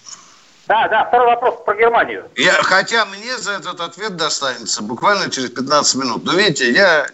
Да, 0.66 0.88
да, 0.88 1.04
второй 1.04 1.28
вопрос 1.28 1.62
про 1.64 1.76
Германию. 1.76 2.28
Я, 2.36 2.52
хотя 2.62 3.04
мне 3.06 3.38
за 3.38 3.52
этот 3.52 3.80
ответ 3.80 4.16
достанется 4.16 4.82
буквально 4.82 5.30
через 5.30 5.50
15 5.50 5.94
минут. 5.96 6.24
Но 6.24 6.32
видите, 6.34 6.70
я 6.72 7.06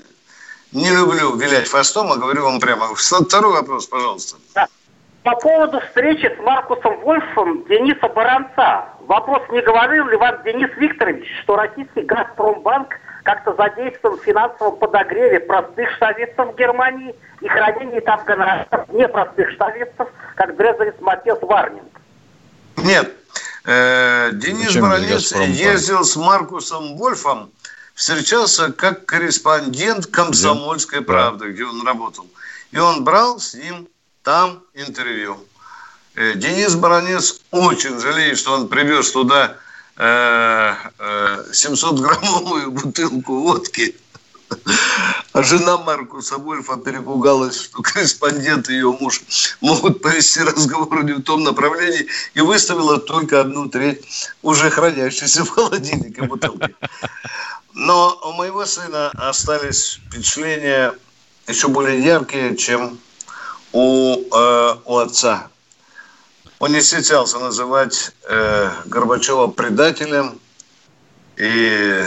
не 0.72 0.90
люблю 0.90 1.36
вилять 1.36 1.68
фастом, 1.68 2.12
а 2.12 2.16
говорю 2.16 2.44
вам 2.44 2.58
прямо. 2.58 2.94
Второй 2.94 3.52
вопрос, 3.52 3.86
пожалуйста. 3.86 4.36
Да. 4.54 4.66
По 5.22 5.34
поводу 5.36 5.80
встречи 5.80 6.32
с 6.34 6.42
Маркусом 6.42 7.00
Вольфом 7.00 7.64
Дениса 7.64 8.08
Баранца. 8.08 8.86
Вопрос, 9.00 9.42
не 9.50 9.60
говорил 9.60 10.06
ли 10.06 10.16
вам 10.16 10.42
Денис 10.44 10.70
Викторович, 10.76 11.26
что 11.42 11.56
российский 11.56 12.02
«Газпромбанк» 12.02 12.94
как-то 13.26 13.54
задействован 13.54 14.18
в 14.18 14.22
финансовом 14.22 14.76
подогреве 14.76 15.40
простых 15.40 15.90
штавистов 15.96 16.54
Германии 16.56 17.12
и 17.40 17.48
хранении 17.48 17.98
там 17.98 18.24
гонораров 18.24 18.88
непростых 18.88 19.50
штавистов, 19.50 20.08
как 20.36 20.56
Дрезовец 20.56 20.94
Матес 21.00 21.38
Варнинг? 21.42 22.00
Нет. 22.76 23.12
Э, 23.64 24.30
Денис 24.32 24.68
Зачем 24.68 24.82
Баранец 24.82 25.32
ездил 25.32 26.04
с 26.04 26.14
Маркусом 26.14 26.96
Вольфом, 26.96 27.50
встречался 27.96 28.72
как 28.72 29.06
корреспондент 29.06 30.06
«Комсомольской 30.06 31.00
да. 31.00 31.06
правды», 31.06 31.50
где 31.50 31.64
он 31.64 31.84
работал. 31.84 32.26
И 32.70 32.78
он 32.78 33.02
брал 33.02 33.40
с 33.40 33.54
ним 33.54 33.88
там 34.22 34.62
интервью. 34.74 35.36
Э, 36.14 36.34
Денис 36.34 36.76
Баранец 36.76 37.40
очень 37.50 37.98
жалеет, 37.98 38.38
что 38.38 38.52
он 38.52 38.68
привез 38.68 39.10
туда 39.10 39.56
700-граммовую 39.96 42.66
э, 42.66 42.70
бутылку 42.70 43.40
водки. 43.40 43.96
А 45.32 45.42
жена 45.42 45.76
Маркуса 45.78 46.38
Вольфа 46.38 46.76
перепугалась, 46.76 47.60
что 47.60 47.82
корреспондент 47.82 48.70
и 48.70 48.74
ее 48.74 48.96
муж 49.00 49.22
могут 49.60 50.00
повести 50.00 50.38
разговор 50.38 51.04
не 51.04 51.14
в 51.14 51.22
том 51.22 51.42
направлении 51.42 52.06
и 52.34 52.40
выставила 52.40 52.98
только 52.98 53.40
одну 53.40 53.68
треть 53.68 54.04
уже 54.42 54.70
хранящейся 54.70 55.44
в 55.44 55.50
холодильнике 55.50 56.22
бутылки. 56.22 56.74
Но 57.74 58.18
у 58.24 58.32
моего 58.32 58.64
сына 58.64 59.10
остались 59.10 60.00
впечатления 60.06 60.94
еще 61.46 61.68
более 61.68 62.02
яркие, 62.02 62.56
чем 62.56 62.98
у, 63.72 64.16
э, 64.16 64.76
у 64.84 64.96
отца. 64.96 65.48
Он 66.58 66.72
не 66.72 66.80
стеснялся 66.80 67.38
называть 67.38 68.12
э, 68.28 68.70
Горбачева 68.86 69.48
предателем, 69.48 70.40
и 71.36 72.04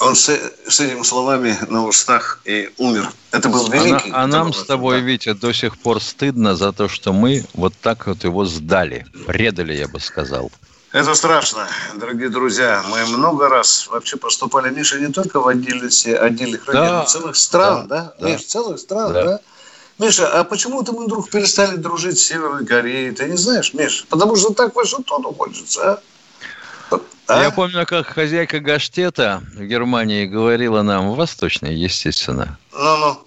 он 0.00 0.16
с, 0.16 0.28
с 0.28 0.80
этими 0.80 1.02
словами 1.02 1.56
на 1.68 1.86
устах 1.86 2.40
и 2.44 2.70
умер. 2.78 3.10
Это 3.30 3.48
был 3.48 3.68
великий. 3.70 4.10
А, 4.10 4.24
а 4.24 4.26
нам 4.26 4.52
с 4.52 4.64
тобой, 4.64 5.00
да. 5.00 5.06
Витя, 5.06 5.34
до 5.34 5.52
сих 5.52 5.78
пор 5.78 6.02
стыдно 6.02 6.56
за 6.56 6.72
то, 6.72 6.88
что 6.88 7.12
мы 7.12 7.44
вот 7.54 7.74
так 7.80 8.06
вот 8.06 8.24
его 8.24 8.44
сдали, 8.44 9.06
предали, 9.26 9.74
я 9.74 9.88
бы 9.88 10.00
сказал. 10.00 10.50
Это 10.92 11.14
страшно, 11.14 11.68
дорогие 11.94 12.28
друзья. 12.28 12.82
Мы 12.88 13.04
много 13.06 13.48
раз 13.48 13.86
вообще 13.88 14.16
поступали, 14.16 14.70
Миша, 14.70 14.98
не 14.98 15.12
только 15.12 15.40
в 15.40 15.46
отдельности 15.46 16.08
отдельных 16.08 16.64
да, 16.66 16.72
районов, 16.72 17.08
целых 17.08 17.36
стран, 17.36 17.86
да? 17.86 18.02
да? 18.02 18.14
да. 18.18 18.28
Миша, 18.30 18.48
целых 18.48 18.78
стран, 18.78 19.12
да? 19.12 19.24
да? 19.24 19.40
Миша, 19.98 20.28
а 20.28 20.44
почему-то 20.44 20.92
мы 20.92 21.06
вдруг 21.06 21.30
перестали 21.30 21.76
дружить 21.76 22.18
с 22.18 22.24
Северной 22.24 22.66
Кореей. 22.66 23.12
Ты 23.12 23.28
не 23.28 23.36
знаешь, 23.36 23.72
Миша? 23.72 24.04
Потому 24.08 24.36
что 24.36 24.52
так 24.52 24.74
Вашингтону 24.74 25.32
хочется, 25.32 25.92
а? 25.92 26.02
А? 27.28 27.42
Я 27.42 27.50
помню, 27.50 27.86
как 27.86 28.06
хозяйка 28.06 28.60
Гаштета 28.60 29.42
в 29.54 29.62
Германии 29.62 30.26
говорила 30.26 30.82
нам, 30.82 31.12
восточной, 31.14 31.74
естественно. 31.74 32.56
Ну-ну. 32.72 33.26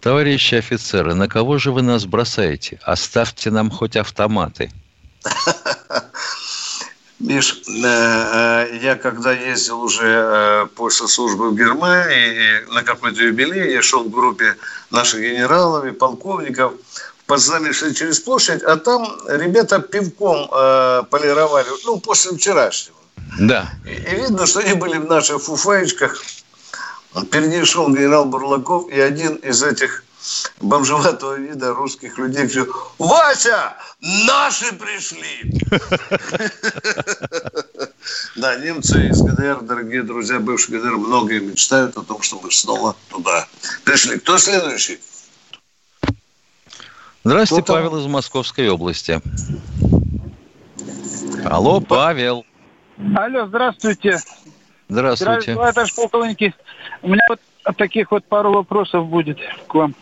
Товарищи 0.00 0.56
офицеры, 0.56 1.14
на 1.14 1.28
кого 1.28 1.58
же 1.58 1.70
вы 1.70 1.82
нас 1.82 2.04
бросаете? 2.04 2.80
Оставьте 2.82 3.50
нам 3.50 3.70
хоть 3.70 3.96
автоматы. 3.96 4.72
Миш, 7.20 7.62
э, 7.66 7.72
э, 7.84 8.78
я 8.80 8.94
когда 8.94 9.32
ездил 9.32 9.82
уже 9.82 10.06
э, 10.06 10.66
после 10.76 11.08
службы 11.08 11.50
в 11.50 11.56
Германии, 11.56 12.64
на 12.72 12.84
какой-то 12.84 13.22
юбилей, 13.22 13.72
я 13.72 13.82
шел 13.82 14.04
в 14.04 14.10
группе 14.10 14.56
наших 14.90 15.20
генералов 15.20 15.84
и 15.84 15.90
полковников, 15.90 16.72
Познали 17.26 17.72
шли 17.72 17.94
через 17.94 18.20
площадь, 18.20 18.62
а 18.62 18.76
там 18.76 19.06
ребята 19.28 19.80
пивком 19.80 20.48
полировали, 21.10 21.66
ну, 21.84 22.00
после 22.00 22.34
вчерашнего. 22.34 22.96
Да. 23.38 23.70
И, 23.84 24.14
видно, 24.16 24.46
что 24.46 24.60
они 24.60 24.72
были 24.72 24.96
в 24.96 25.04
наших 25.04 25.42
фуфаечках. 25.42 26.22
Впереди 27.14 27.62
шел 27.64 27.90
генерал 27.90 28.24
Бурлаков, 28.24 28.88
и 28.88 28.98
один 28.98 29.34
из 29.34 29.62
этих 29.62 30.04
бомжеватого 30.60 31.34
вида 31.34 31.74
русских 31.74 32.18
людей 32.18 32.46
говорю, 32.46 32.74
Вася, 32.98 33.74
наши 34.00 34.72
пришли! 34.74 35.60
Да, 38.36 38.56
немцы 38.56 39.08
из 39.08 39.20
ГДР, 39.20 39.62
дорогие 39.62 40.02
друзья, 40.02 40.38
бывшие 40.38 40.78
ГДР, 40.78 40.96
многие 40.96 41.40
мечтают 41.40 41.96
о 41.96 42.02
том, 42.02 42.22
что 42.22 42.40
мы 42.40 42.50
снова 42.50 42.96
туда 43.10 43.46
пришли. 43.84 44.18
Кто 44.18 44.38
следующий? 44.38 44.98
Здравствуйте, 47.24 47.66
Павел 47.66 47.98
из 47.98 48.06
Московской 48.06 48.68
области. 48.68 49.20
Алло, 51.44 51.80
Павел. 51.80 52.46
Алло, 53.14 53.46
здравствуйте. 53.46 54.18
Здравствуйте. 54.88 54.88
Здравствуйте, 54.88 55.54
товарищ 55.54 55.94
полковники. 55.94 56.54
У 57.02 57.08
меня 57.08 57.20
вот 57.28 57.40
таких 57.76 58.10
вот 58.10 58.24
пару 58.24 58.52
вопросов 58.52 59.06
будет 59.06 59.38
к 59.66 59.74
вам. 59.74 59.94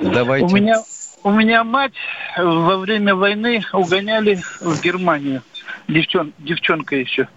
Давайте. 0.00 0.46
У 0.46 0.48
меня, 0.48 0.82
у 1.22 1.30
меня 1.30 1.64
мать 1.64 1.94
во 2.36 2.76
время 2.78 3.14
войны 3.14 3.62
угоняли 3.72 4.40
в 4.60 4.80
Германию. 4.82 5.42
Девчон, 5.88 6.32
девчонка 6.38 6.96
еще. 6.96 7.28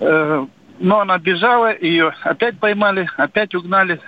Э, 0.00 0.46
но 0.78 1.00
она 1.00 1.18
бежала, 1.18 1.76
ее 1.76 2.14
опять 2.22 2.58
поймали, 2.58 3.08
опять 3.16 3.54
угнали. 3.54 4.00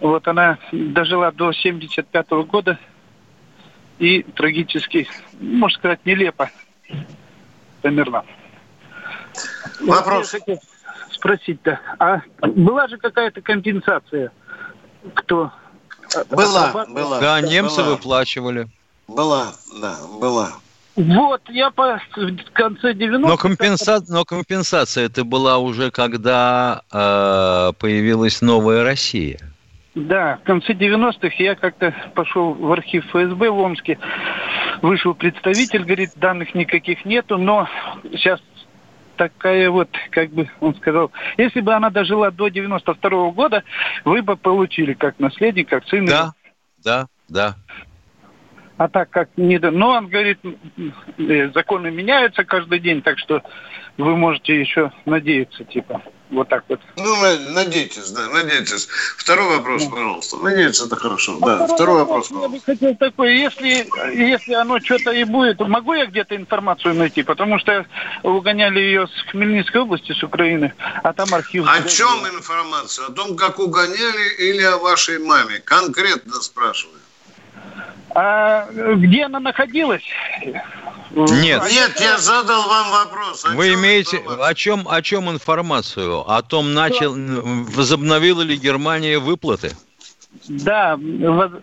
Вот 0.00 0.26
она 0.28 0.58
дожила 0.72 1.32
до 1.32 1.52
75 1.52 2.26
-го 2.28 2.44
года 2.44 2.78
и 3.98 4.22
трагически, 4.22 5.08
можно 5.40 5.78
сказать, 5.78 6.00
нелепо 6.04 6.50
померла. 7.82 8.24
Вопрос. 9.80 10.34
Спросить-то, 11.10 11.80
а 11.98 12.20
была 12.40 12.88
же 12.88 12.98
какая-то 12.98 13.40
компенсация? 13.40 14.32
Кто 15.14 15.50
была, 16.30 16.86
была. 16.88 17.20
Да, 17.20 17.40
немцы 17.40 17.82
была. 17.82 17.90
выплачивали. 17.90 18.68
Была, 19.08 19.52
да, 19.80 19.96
была. 20.20 20.52
Вот, 20.96 21.42
я 21.50 21.70
по 21.70 22.00
в 22.16 22.52
конце 22.54 22.92
90-х... 22.94 23.18
Но, 23.18 23.36
компенса... 23.36 24.02
Но 24.08 24.24
компенсация 24.24 25.04
это 25.04 25.24
была 25.24 25.58
уже, 25.58 25.90
когда 25.90 26.82
э, 26.90 27.72
появилась 27.78 28.40
новая 28.40 28.82
Россия. 28.82 29.38
Да, 29.94 30.38
в 30.42 30.46
конце 30.46 30.72
90-х 30.72 31.34
я 31.38 31.54
как-то 31.54 31.94
пошел 32.14 32.54
в 32.54 32.72
архив 32.72 33.04
ФСБ 33.06 33.50
в 33.50 33.58
Омске, 33.58 33.98
вышел 34.80 35.14
представитель, 35.14 35.84
говорит, 35.84 36.10
данных 36.16 36.54
никаких 36.54 37.04
нету, 37.04 37.36
но 37.36 37.68
сейчас 38.12 38.40
такая 39.16 39.70
вот, 39.70 39.88
как 40.10 40.30
бы 40.30 40.48
он 40.60 40.74
сказал, 40.76 41.10
если 41.36 41.60
бы 41.60 41.74
она 41.74 41.90
дожила 41.90 42.30
до 42.30 42.48
92 42.48 43.10
-го 43.10 43.32
года, 43.32 43.64
вы 44.04 44.22
бы 44.22 44.36
получили 44.36 44.94
как 44.94 45.18
наследник, 45.18 45.68
как 45.68 45.86
сын. 45.88 46.06
Да, 46.06 46.32
да, 46.84 47.06
да. 47.28 47.56
А 48.78 48.88
так 48.88 49.10
как 49.10 49.28
не... 49.36 49.58
Но 49.58 49.90
он 49.90 50.08
говорит, 50.08 50.38
э, 51.18 51.50
законы 51.54 51.90
меняются 51.90 52.44
каждый 52.44 52.78
день, 52.78 53.00
так 53.02 53.18
что 53.18 53.42
вы 53.96 54.16
можете 54.16 54.60
еще 54.60 54.92
надеяться, 55.06 55.64
типа. 55.64 56.02
Вот 56.28 56.48
так 56.48 56.64
вот. 56.68 56.80
Ну, 56.96 57.16
надейтесь, 57.52 58.10
да, 58.10 58.28
надейтесь. 58.28 58.88
Второй 59.16 59.58
вопрос, 59.58 59.84
да. 59.84 59.90
пожалуйста. 59.90 60.36
Надеяться 60.38 60.86
это 60.86 60.96
хорошо. 60.96 61.38
А 61.40 61.46
да, 61.46 61.66
второй 61.68 62.00
вопрос. 62.00 62.30
вопрос 62.30 62.52
я 62.52 62.58
бы 62.58 62.64
хотел 62.64 62.96
такой, 62.96 63.38
если, 63.38 63.86
если 64.12 64.54
оно 64.54 64.80
что-то 64.80 65.12
и 65.12 65.22
будет, 65.22 65.60
могу 65.60 65.94
я 65.94 66.06
где-то 66.06 66.34
информацию 66.34 66.94
найти? 66.94 67.22
Потому 67.22 67.60
что 67.60 67.86
угоняли 68.24 68.80
ее 68.80 69.06
с 69.06 69.30
Хмельницкой 69.30 69.82
области, 69.82 70.12
с 70.12 70.22
Украины, 70.22 70.74
а 71.02 71.12
там 71.12 71.32
архив... 71.32 71.64
О 71.68 71.82
чем 71.88 72.26
информация? 72.26 73.06
О 73.06 73.12
том, 73.12 73.36
как 73.36 73.60
угоняли 73.60 74.50
или 74.50 74.62
о 74.62 74.78
вашей 74.78 75.20
маме? 75.20 75.60
Конкретно 75.64 76.34
спрашиваю. 76.42 76.98
А 78.14 78.66
где 78.94 79.24
она 79.24 79.40
находилась? 79.40 80.02
Нет. 81.10 81.62
Нет, 81.70 82.00
я 82.00 82.18
задал 82.18 82.68
вам 82.68 82.90
вопрос. 82.90 83.44
О 83.44 83.50
Вы 83.50 83.74
имеете 83.74 84.22
о 84.40 84.54
чем, 84.54 84.86
о 84.88 85.02
чем 85.02 85.30
информацию? 85.30 86.28
О 86.30 86.42
том, 86.42 86.74
начал, 86.74 87.14
возобновила 87.14 88.42
ли 88.42 88.56
Германия 88.56 89.18
выплаты? 89.18 89.76
Да. 90.48 90.98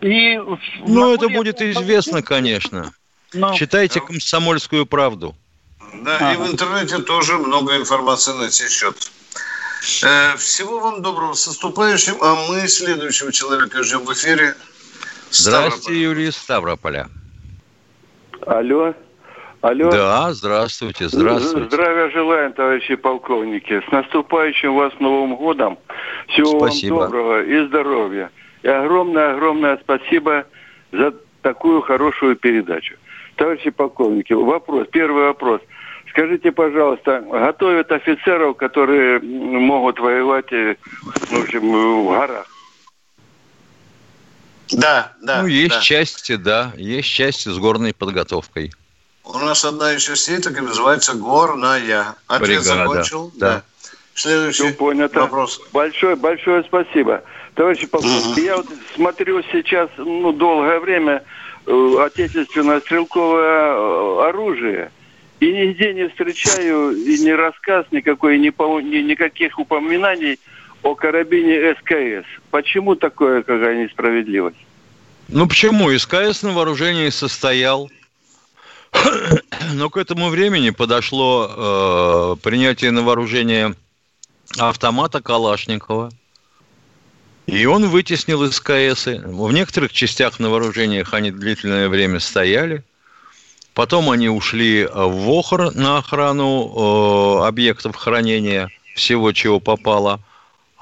И 0.00 0.38
ну, 0.86 1.14
это 1.14 1.28
будет 1.28 1.60
известно, 1.60 2.22
конечно. 2.22 2.92
Но... 3.32 3.54
Читайте 3.54 4.00
«Комсомольскую 4.00 4.86
правду». 4.86 5.34
Да, 6.02 6.16
ага. 6.16 6.32
и 6.32 6.36
в 6.36 6.50
интернете 6.50 6.98
тоже 6.98 7.38
много 7.38 7.76
информации 7.76 8.32
на 8.32 8.44
этот 8.44 8.70
счет. 8.70 8.96
Э, 10.02 10.36
всего 10.36 10.80
вам 10.80 11.02
доброго, 11.02 11.34
с 11.34 11.46
наступающим, 11.46 12.16
а 12.20 12.34
мы 12.48 12.66
следующего 12.68 13.32
человека 13.32 13.82
ждем 13.82 14.04
в 14.04 14.12
эфире. 14.12 14.54
Здравствуйте, 15.30 16.00
Юрий 16.00 16.28
из 16.28 16.36
Ставрополя. 16.36 17.08
Алло. 18.46 18.94
Алло. 19.60 19.90
Да, 19.90 20.32
здравствуйте, 20.32 21.08
здравствуйте. 21.08 21.68
Здравия 21.70 22.10
желаем, 22.10 22.52
товарищи 22.52 22.96
полковники. 22.96 23.80
С 23.88 23.90
наступающим 23.90 24.74
вас 24.74 24.92
Новым 25.00 25.36
годом. 25.36 25.78
Всего 26.28 26.58
спасибо. 26.58 26.94
вам 26.94 27.04
доброго 27.06 27.42
и 27.42 27.66
здоровья. 27.66 28.30
И 28.62 28.68
огромное-огромное 28.68 29.78
спасибо 29.82 30.44
за 30.92 31.14
такую 31.40 31.80
хорошую 31.80 32.36
передачу. 32.36 32.96
Товарищи 33.36 33.70
полковники, 33.70 34.34
вопрос, 34.34 34.86
первый 34.92 35.24
вопрос. 35.24 35.60
Скажите, 36.10 36.52
пожалуйста, 36.52 37.20
готовят 37.20 37.90
офицеров, 37.90 38.56
которые 38.56 39.18
могут 39.20 39.98
воевать, 39.98 40.52
э, 40.52 40.76
в 41.02 41.42
общем, 41.42 41.72
в 41.72 42.08
горах? 42.10 42.46
Да, 44.72 45.12
да. 45.22 45.42
Ну, 45.42 45.48
есть 45.48 45.74
да. 45.74 45.80
части, 45.80 46.36
да, 46.36 46.72
есть 46.76 47.08
части 47.08 47.48
с 47.48 47.58
горной 47.58 47.92
подготовкой. 47.92 48.72
У 49.24 49.38
нас 49.38 49.64
одна 49.64 49.94
из 49.94 50.02
частей 50.02 50.38
так 50.38 50.56
и 50.58 50.60
называется 50.60 51.14
горная. 51.14 52.14
Ответ 52.26 52.60
Бригада. 52.60 52.84
закончил? 52.84 53.32
Да. 53.36 53.48
да. 53.48 53.62
Следующий 54.14 54.64
Все 54.64 54.74
понято. 54.74 55.20
вопрос. 55.20 55.60
Большое, 55.72 56.16
большое 56.16 56.62
спасибо. 56.64 57.22
Товарищи 57.54 57.86
полковники, 57.86 58.40
я 58.40 58.56
вот 58.56 58.66
смотрю 58.94 59.42
сейчас, 59.52 59.88
ну, 59.96 60.32
долгое 60.32 60.80
время 60.80 61.22
э, 61.66 61.96
отечественное 62.00 62.80
стрелковое 62.80 63.74
э, 63.74 64.28
оружие, 64.28 64.90
и 65.40 65.52
нигде 65.52 65.94
не 65.94 66.08
встречаю 66.08 66.92
и 66.92 67.18
ни 67.18 67.30
рассказ 67.30 67.86
никакой, 67.90 68.38
ни, 68.38 68.48
ни 68.82 69.02
никаких 69.02 69.58
упоминаний 69.58 70.38
о 70.84 70.94
карабине 70.94 71.74
СКС. 71.74 72.28
Почему 72.50 72.94
такое 72.94 73.42
какая 73.42 73.82
несправедливость? 73.82 74.58
Ну 75.28 75.48
почему? 75.48 75.90
СКС 75.98 76.42
на 76.42 76.52
вооружении 76.52 77.08
состоял. 77.08 77.90
Но 79.72 79.90
к 79.90 79.96
этому 79.96 80.28
времени 80.28 80.70
подошло 80.70 82.36
э, 82.36 82.42
принятие 82.42 82.90
на 82.90 83.02
вооружение 83.02 83.74
автомата 84.58 85.22
Калашникова. 85.22 86.12
И 87.46 87.64
он 87.64 87.88
вытеснил 87.88 88.50
СКС. 88.50 89.06
В 89.06 89.52
некоторых 89.52 89.92
частях 89.92 90.38
на 90.38 90.50
вооружениях 90.50 91.14
они 91.14 91.30
длительное 91.30 91.88
время 91.88 92.20
стояли. 92.20 92.84
Потом 93.72 94.10
они 94.10 94.28
ушли 94.28 94.86
в 94.86 95.30
ОХР 95.30 95.72
на 95.74 95.98
охрану 95.98 97.40
э, 97.40 97.46
объектов 97.46 97.96
хранения 97.96 98.70
всего, 98.94 99.32
чего 99.32 99.60
попало. 99.60 100.20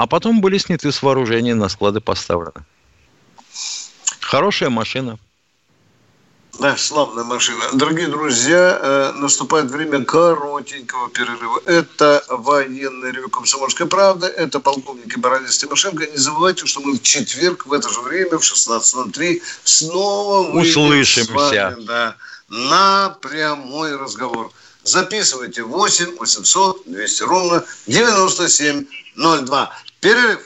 А 0.03 0.09
потом 0.09 0.41
были 0.41 0.59
сняты 0.59 0.91
с 0.91 1.01
вооружения, 1.01 1.55
на 1.55 1.69
склады 1.69 2.01
поставлены. 2.01 2.65
Хорошая 4.19 4.69
машина. 4.69 5.17
Да, 6.59 6.77
славная 6.77 7.23
машина. 7.23 7.67
Дорогие 7.73 8.09
друзья, 8.09 8.81
э, 8.83 9.13
наступает 9.13 9.71
время 9.71 10.05
коротенького 10.05 11.09
перерыва. 11.09 11.63
Это 11.67 12.25
военный 12.29 13.13
ревю 13.13 13.29
«Комсомольская 13.29 13.87
правда». 13.87 14.27
Это 14.27 14.59
полковник 14.59 15.17
Баранец 15.19 15.59
Тимошенко. 15.59 16.05
Не 16.05 16.17
забывайте, 16.17 16.67
что 16.67 16.81
мы 16.81 16.99
в 16.99 17.03
четверг 17.03 17.67
в 17.67 17.73
это 17.73 17.89
же 17.89 18.01
время, 18.01 18.39
в 18.39 18.43
16.03, 18.43 19.41
снова 19.63 20.49
услышимся. 20.51 21.33
Вами, 21.33 21.85
да, 21.85 22.17
на 22.49 23.17
прямой 23.21 23.97
разговор. 23.97 24.51
Записывайте 24.83 25.63
8 25.63 26.17
800 26.17 26.83
200 26.87 27.23
ровно 27.23 27.65
9702. 27.87 29.73
Перерыв. 30.03 30.41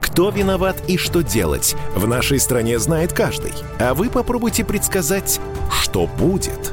Кто 0.00 0.30
виноват 0.30 0.80
и 0.86 0.96
что 0.98 1.24
делать, 1.24 1.74
в 1.96 2.06
нашей 2.06 2.38
стране 2.38 2.78
знает 2.78 3.12
каждый. 3.12 3.52
А 3.80 3.92
вы 3.94 4.08
попробуйте 4.08 4.64
предсказать, 4.64 5.40
что 5.68 6.06
будет. 6.06 6.72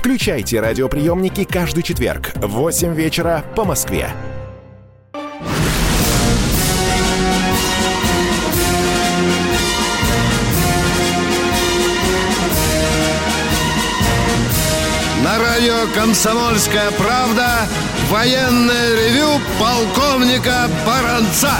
Включайте 0.00 0.60
радиоприемники 0.60 1.44
каждый 1.44 1.82
четверг 1.82 2.32
в 2.36 2.52
8 2.52 2.94
вечера 2.94 3.44
по 3.54 3.66
Москве. 3.66 4.08
На 15.22 15.38
радио 15.38 15.86
«Комсомольская 15.94 16.90
правда» 16.92 17.68
военное 18.08 18.94
ревю 18.96 19.38
полковника 19.58 20.70
Баранца. 20.86 21.52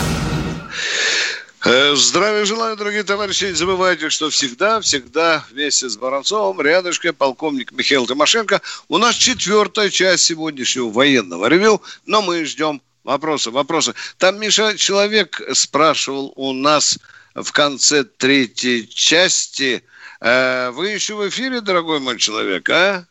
Э, 1.62 1.94
здравия 1.94 2.46
желаю, 2.46 2.74
дорогие 2.76 3.02
товарищи. 3.02 3.44
Не 3.44 3.52
забывайте, 3.52 4.08
что 4.08 4.30
всегда, 4.30 4.80
всегда 4.80 5.44
вместе 5.50 5.90
с 5.90 5.96
Воронцовым, 5.96 6.60
рядышком 6.62 7.14
полковник 7.14 7.72
Михаил 7.72 8.06
Тимошенко. 8.06 8.62
У 8.88 8.96
нас 8.96 9.14
четвертая 9.14 9.90
часть 9.90 10.24
сегодняшнего 10.24 10.88
военного 10.88 11.46
ревю, 11.46 11.82
но 12.06 12.22
мы 12.22 12.46
ждем 12.46 12.80
вопросы, 13.04 13.50
вопросы. 13.50 13.94
Там, 14.16 14.40
Миша, 14.40 14.78
человек 14.78 15.42
спрашивал 15.52 16.32
у 16.36 16.54
нас 16.54 16.98
в 17.34 17.52
конце 17.52 18.04
третьей 18.04 18.88
части. 18.88 19.84
Э, 20.22 20.70
вы 20.70 20.88
еще 20.88 21.14
в 21.14 21.28
эфире, 21.28 21.60
дорогой 21.60 22.00
мой 22.00 22.18
человек, 22.18 22.70
а? 22.70 23.04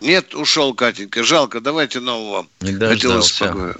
Нет, 0.00 0.34
ушел 0.34 0.74
Катенька. 0.74 1.22
Жалко, 1.22 1.60
давайте 1.60 2.00
нового. 2.00 2.48
Не 2.60 2.72
дождался. 2.72 3.76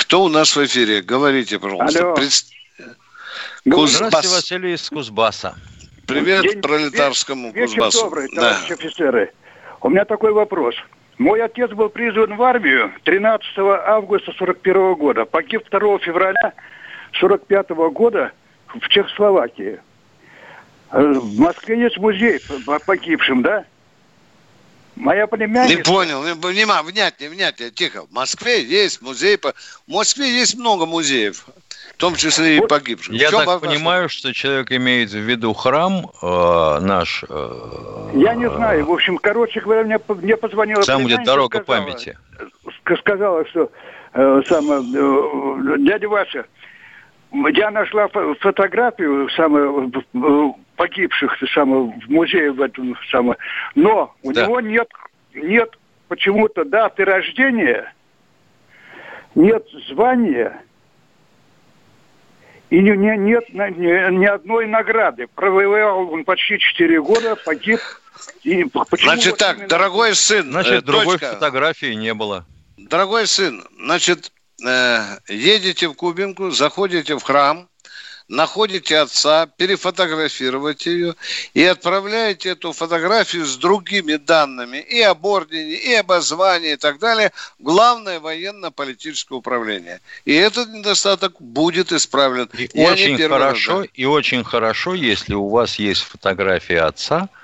Кто 0.00 0.24
у 0.24 0.28
нас 0.28 0.54
в 0.56 0.64
эфире? 0.64 1.02
Говорите, 1.02 1.58
пожалуйста. 1.58 2.00
Алло. 2.00 2.14
Пред... 2.14 2.30
Кузбасс. 3.64 4.08
Здравствуйте, 4.08 4.28
Василий 4.28 4.74
из 4.74 4.88
Кузбасса. 4.90 5.56
Привет 6.06 6.42
День, 6.42 6.60
пролетарскому 6.60 7.52
вечер 7.52 7.74
Кузбассу. 7.74 8.04
добрый, 8.04 8.28
товарищи 8.28 8.68
да. 8.68 8.74
офицеры. 8.74 9.32
У 9.80 9.88
меня 9.88 10.04
такой 10.04 10.32
вопрос. 10.32 10.74
Мой 11.18 11.42
отец 11.42 11.70
был 11.70 11.88
призван 11.88 12.36
в 12.36 12.42
армию 12.42 12.92
13 13.04 13.46
августа 13.58 14.32
41 14.36 14.94
года. 14.94 15.24
Погиб 15.24 15.62
2 15.70 15.98
февраля 15.98 16.52
45 17.20 17.70
года 17.92 18.32
в 18.66 18.88
Чехословакии. 18.88 19.80
Э, 20.90 21.02
в 21.02 21.38
Москве 21.38 21.80
есть 21.80 21.98
музей 21.98 22.40
по 22.66 22.78
погибшим, 22.80 23.42
да? 23.42 23.64
Моя 24.96 25.26
племянница... 25.26 25.76
Не 25.76 25.82
понял, 25.82 26.22
не, 26.24 26.34
внимание, 26.34 26.82
внятнее, 26.84 27.30
внятнее, 27.30 27.70
тихо. 27.70 28.06
В 28.06 28.12
Москве 28.12 28.62
есть 28.62 29.02
музей, 29.02 29.36
по... 29.36 29.52
в 29.52 29.90
Москве 29.90 30.30
есть 30.30 30.56
много 30.56 30.86
музеев, 30.86 31.46
в 31.94 31.96
том 31.96 32.14
числе 32.14 32.58
и 32.58 32.60
погибших. 32.60 33.14
Я 33.14 33.30
так 33.30 33.46
вопрос? 33.46 33.72
понимаю, 33.72 34.08
что 34.08 34.32
человек 34.32 34.70
имеет 34.72 35.10
в 35.10 35.18
виду 35.18 35.52
храм 35.52 36.10
э, 36.22 36.78
наш. 36.80 37.24
Э, 37.28 38.10
Я 38.14 38.34
не 38.34 38.48
знаю, 38.48 38.86
в 38.86 38.92
общем, 38.92 39.18
короче 39.18 39.60
говоря, 39.60 39.82
мне, 39.82 39.98
мне 40.08 40.36
позвонила 40.36 40.82
Там 40.82 41.02
будет 41.02 41.24
дорога 41.24 41.60
сказала, 41.60 41.84
памяти. 41.84 42.18
Сказала, 43.00 43.44
что 43.46 43.70
э, 44.12 44.42
сам, 44.46 44.70
э, 44.70 45.78
дядя 45.78 46.08
Вася, 46.08 46.44
я 47.32 47.70
нашла 47.72 48.08
фотографию 48.40 49.28
самое, 49.30 49.90
погибших 50.76 51.36
самое, 51.52 51.92
в 52.04 52.10
музее 52.10 52.52
в 52.52 52.60
этом 52.60 52.96
самое, 53.10 53.38
но 53.74 54.14
у 54.22 54.32
да. 54.32 54.46
него 54.46 54.60
нет, 54.60 54.88
нет 55.34 55.70
почему-то 56.08 56.64
даты 56.64 57.04
рождения, 57.04 57.92
нет 59.34 59.66
звания 59.88 60.62
и 62.70 62.80
не, 62.80 62.96
не, 62.96 63.16
нет 63.16 63.48
ни, 63.50 64.18
ни 64.18 64.26
одной 64.26 64.66
награды. 64.66 65.28
Провоевал 65.34 66.12
он 66.12 66.24
почти 66.24 66.58
4 66.58 67.00
года, 67.02 67.36
погиб 67.36 67.78
И 68.42 68.64
Значит 69.00 69.36
так, 69.36 69.56
именно... 69.56 69.68
дорогой 69.68 70.14
сын, 70.14 70.50
Значит, 70.50 70.72
э, 70.72 70.80
другой 70.82 71.18
дочка, 71.18 71.34
фотографии 71.34 71.94
не 71.94 72.14
было. 72.14 72.46
Дорогой 72.76 73.26
сын, 73.26 73.64
значит, 73.78 74.32
э, 74.66 74.98
едете 75.28 75.88
в 75.88 75.94
Кубинку, 75.94 76.50
заходите 76.50 77.16
в 77.16 77.22
храм, 77.22 77.68
находите 78.28 78.98
отца, 78.98 79.46
перефотографируете 79.46 80.92
ее 80.92 81.14
и 81.52 81.64
отправляете 81.64 82.50
эту 82.50 82.72
фотографию 82.72 83.44
с 83.44 83.56
другими 83.56 84.16
данными 84.16 84.78
и 84.78 85.00
об 85.02 85.24
ордене, 85.24 85.74
и 85.74 85.94
об 85.94 86.12
звании 86.20 86.72
и 86.72 86.76
так 86.76 86.98
далее 86.98 87.32
в 87.58 87.74
Главное 87.74 88.20
военно-политическое 88.20 89.34
управление. 89.34 90.00
И 90.24 90.32
этот 90.32 90.68
недостаток 90.68 91.34
будет 91.40 91.92
исправлен. 91.92 92.48
И 92.56 92.80
очень 92.80 93.18
хорошо, 93.18 93.80
раз, 93.80 93.86
да. 93.86 93.90
и 93.94 94.04
очень 94.04 94.44
хорошо, 94.44 94.94
если 94.94 95.34
у 95.34 95.48
вас 95.48 95.78
есть 95.78 96.02
фотография 96.02 96.82
отца– 96.82 97.28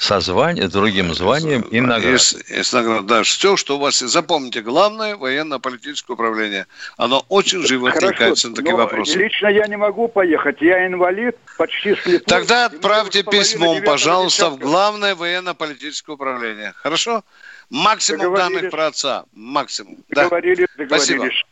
со 0.00 0.20
званием, 0.20 0.70
другим 0.70 1.14
званием 1.14 1.60
и 1.60 1.78
наградой. 1.78 2.14
И, 2.48 2.60
и 2.60 2.62
с 2.62 2.72
наград, 2.72 3.04
да. 3.04 3.22
Все, 3.22 3.58
что 3.58 3.76
у 3.76 3.78
вас 3.78 4.00
есть. 4.00 4.14
Запомните, 4.14 4.62
главное 4.62 5.14
военно-политическое 5.14 6.14
управление. 6.14 6.66
Оно 6.96 7.22
очень 7.28 7.62
живо 7.66 7.90
откликается 7.90 8.48
на 8.48 8.56
такие 8.56 8.74
вопросы. 8.74 9.18
Лично 9.18 9.48
я 9.48 9.66
не 9.66 9.76
могу 9.76 10.08
поехать. 10.08 10.62
Я 10.62 10.86
инвалид, 10.86 11.36
почти 11.58 11.94
слепой. 11.96 12.18
Тогда 12.20 12.64
отправьте 12.64 13.22
письмом, 13.22 13.82
пожалуйста, 13.82 14.48
в 14.48 14.58
главное 14.58 15.14
военно-политическое 15.14 16.12
управление. 16.12 16.72
Хорошо? 16.76 17.22
Максимум 17.68 18.34
данных 18.34 18.70
про 18.70 18.86
отца. 18.86 19.24
Максимум. 19.34 19.98
Договорились, 20.08 20.66
да. 20.78 20.84
договорились. 20.84 21.44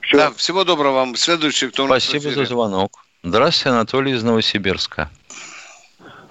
Все. 0.00 0.16
Да, 0.16 0.32
всего 0.32 0.64
доброго 0.64 0.94
вам. 0.94 1.14
Следующий, 1.14 1.68
кто 1.68 1.84
Спасибо 1.86 2.30
за 2.30 2.46
звонок. 2.46 3.04
Здравствуйте, 3.22 3.68
Анатолий 3.68 4.12
из 4.12 4.22
Новосибирска. 4.22 5.10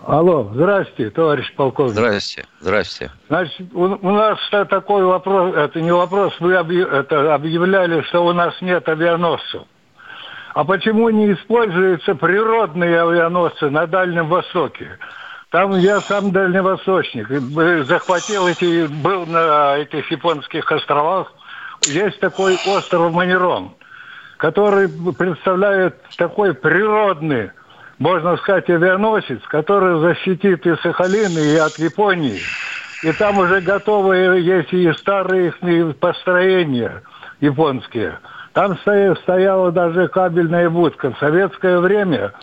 Алло, 0.05 0.49
здрасте, 0.53 1.11
товарищ 1.11 1.53
полковник. 1.55 1.93
Здрасте, 1.93 2.45
здрасте. 2.59 3.11
Значит, 3.27 3.67
у, 3.73 3.83
у 3.83 4.11
нас 4.11 4.39
такой 4.49 5.03
вопрос, 5.03 5.55
это 5.55 5.79
не 5.79 5.93
вопрос, 5.93 6.33
вы 6.39 6.55
объ, 6.55 6.71
это 6.71 7.35
объявляли, 7.35 8.01
что 8.03 8.25
у 8.25 8.33
нас 8.33 8.53
нет 8.61 8.87
авианосцев. 8.89 9.61
А 10.53 10.63
почему 10.63 11.09
не 11.09 11.33
используются 11.33 12.15
природные 12.15 12.99
авианосцы 13.01 13.69
на 13.69 13.85
Дальнем 13.85 14.27
Востоке? 14.27 14.97
Там 15.51 15.77
я 15.77 15.99
сам 16.01 16.31
дальневосточник, 16.31 17.29
захватил 17.85 18.47
эти, 18.47 18.87
был 18.87 19.25
на 19.27 19.77
этих 19.77 20.09
японских 20.09 20.71
островах. 20.71 21.31
Есть 21.85 22.19
такой 22.19 22.57
остров 22.67 23.13
Манерон, 23.13 23.75
который 24.37 24.89
представляет 24.89 26.01
такой 26.17 26.53
природный 26.53 27.51
можно 28.01 28.35
сказать, 28.37 28.67
авианосец, 28.67 29.41
который 29.47 29.99
защитит 29.99 30.65
и 30.65 30.75
Сахалин, 30.77 31.37
и 31.37 31.55
от 31.57 31.77
Японии. 31.77 32.39
И 33.03 33.11
там 33.11 33.37
уже 33.37 33.61
готовые 33.61 34.43
есть 34.43 34.73
и 34.73 34.91
старые 34.93 35.49
их 35.49 35.97
построения 35.97 37.03
японские. 37.41 38.17
Там 38.53 38.75
стояла 38.79 39.71
даже 39.71 40.07
кабельная 40.07 40.67
будка. 40.71 41.11
В 41.11 41.19
советское 41.19 41.77
время 41.77 42.33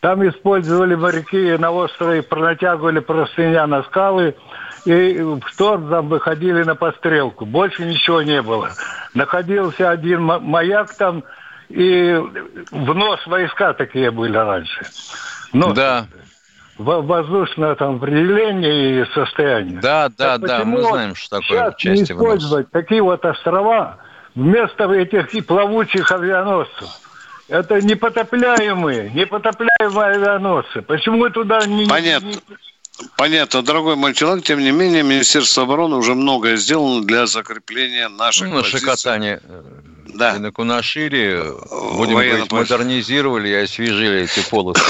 там 0.00 0.26
использовали 0.28 0.94
моряки 0.94 1.56
на 1.58 1.72
острове, 1.72 2.22
пронатягивали 2.22 3.00
простыня 3.00 3.66
на 3.66 3.82
скалы, 3.82 4.36
и 4.84 5.20
в 5.20 5.40
шторм 5.48 5.90
там 5.90 6.08
выходили 6.08 6.62
на 6.62 6.76
пострелку. 6.76 7.44
Больше 7.44 7.84
ничего 7.84 8.22
не 8.22 8.40
было. 8.40 8.70
Находился 9.14 9.90
один 9.90 10.22
маяк 10.22 10.94
там, 10.94 11.24
и 11.68 12.14
в 12.70 12.94
нос 12.94 13.26
войска 13.26 13.74
такие 13.74 14.10
были 14.10 14.36
раньше. 14.36 14.86
Но 15.52 15.72
да. 15.72 16.06
воздушное 16.78 17.74
там 17.74 17.96
определение 17.96 19.02
и 19.02 19.04
состояние. 19.12 19.80
Да, 19.80 20.08
да, 20.16 20.38
так 20.38 20.46
да, 20.46 20.64
мы 20.64 20.82
знаем, 20.82 21.14
что 21.14 21.40
такое 21.40 21.72
части 21.76 21.88
не 21.88 22.02
использовать 22.04 22.70
такие 22.70 23.02
вот 23.02 23.24
острова 23.24 23.98
вместо 24.34 24.90
этих 24.92 25.34
и 25.34 25.40
плавучих 25.40 26.10
авианосцев. 26.10 26.88
Это 27.48 27.80
непотопляемые, 27.80 29.10
непотопляемые 29.10 30.16
авианосцы. 30.16 30.82
Почему 30.82 31.28
туда 31.30 31.64
не... 31.66 31.86
Понятно. 31.86 32.26
Не... 32.26 32.36
Понятно, 33.16 33.62
дорогой 33.62 33.96
мой 33.96 34.12
человек, 34.12 34.44
тем 34.44 34.58
не 34.58 34.72
менее, 34.72 35.02
Министерство 35.02 35.62
обороны 35.62 35.96
уже 35.96 36.14
многое 36.14 36.56
сделано 36.56 37.02
для 37.02 37.26
закрепления 37.26 38.08
наших 38.08 38.48
ну, 38.48 38.56
позиций. 38.56 38.80
Шикотане 38.80 39.40
да. 40.18 40.36
И 40.36 40.38
на 40.38 40.52
Кунашире, 40.52 41.44
будем 41.94 42.14
говорить, 42.14 42.52
модернизировали 42.52 43.48
и 43.48 43.54
освежили 43.54 44.22
эти 44.22 44.46
полосы. 44.50 44.82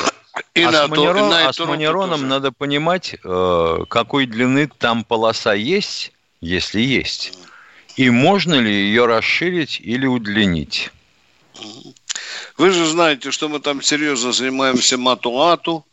И 0.55 0.63
а, 0.63 0.71
на 0.71 0.87
с, 0.87 0.89
манерон, 0.89 1.29
на 1.29 1.49
а 1.49 1.53
с 1.53 1.59
манероном 1.59 2.29
надо 2.29 2.51
понимать, 2.51 3.17
э, 3.23 3.85
какой 3.89 4.27
длины 4.27 4.69
там 4.79 5.05
полоса 5.05 5.53
есть, 5.55 6.13
если 6.41 6.81
есть, 6.81 7.39
и 7.97 8.11
можно 8.11 8.55
ли 8.55 8.73
ее 8.73 9.07
расширить 9.07 9.81
или 9.81 10.07
удлинить. 10.07 10.91
Вы 12.57 12.71
же 12.71 12.87
знаете, 12.87 13.31
что 13.31 13.49
мы 13.49 13.61
там 13.61 13.83
серьезно 13.83 14.33
занимаемся 14.33 14.97
матуату, 14.97 15.85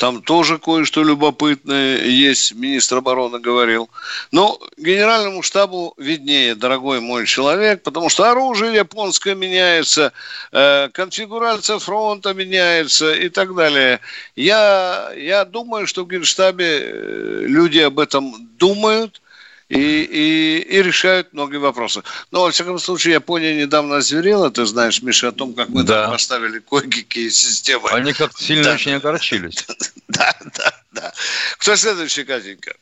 там 0.00 0.22
тоже 0.22 0.56
кое-что 0.58 1.04
любопытное 1.04 1.98
есть, 2.06 2.54
министр 2.54 2.96
обороны 2.96 3.38
говорил. 3.38 3.90
Но 4.32 4.58
генеральному 4.78 5.42
штабу 5.42 5.92
виднее, 5.98 6.54
дорогой 6.54 7.00
мой 7.00 7.26
человек, 7.26 7.82
потому 7.82 8.08
что 8.08 8.30
оружие 8.30 8.76
японское 8.76 9.34
меняется, 9.34 10.14
э, 10.52 10.88
конфигурация 10.94 11.78
фронта 11.78 12.32
меняется 12.32 13.12
и 13.12 13.28
так 13.28 13.54
далее. 13.54 14.00
Я, 14.36 15.12
я 15.14 15.44
думаю, 15.44 15.86
что 15.86 16.04
в 16.04 16.08
генштабе 16.08 16.80
э, 16.80 17.44
люди 17.46 17.80
об 17.80 17.98
этом 17.98 18.48
думают– 18.56 19.20
и, 19.70 20.02
и, 20.02 20.58
и 20.58 20.82
решают 20.82 21.32
многие 21.32 21.58
вопросы. 21.58 22.02
Но, 22.32 22.42
во 22.42 22.50
всяком 22.50 22.78
случае, 22.80 23.14
Япония 23.14 23.54
недавно 23.54 23.96
озверела, 23.96 24.50
ты 24.50 24.66
знаешь, 24.66 25.00
Миша, 25.00 25.28
о 25.28 25.32
том, 25.32 25.54
как 25.54 25.68
мы 25.68 25.84
да. 25.84 26.02
там 26.02 26.12
поставили 26.12 26.58
кое-какие 26.58 27.28
системы. 27.28 27.88
Они 27.90 28.12
как-то 28.12 28.42
сильно 28.42 28.64
да. 28.64 28.74
очень 28.74 28.92
огорчились. 28.92 29.66
Да, 30.08 30.34
да, 30.40 30.72
да. 30.90 31.12
Кто 31.58 31.76
следующий, 31.76 32.24
Катенька? 32.24 32.74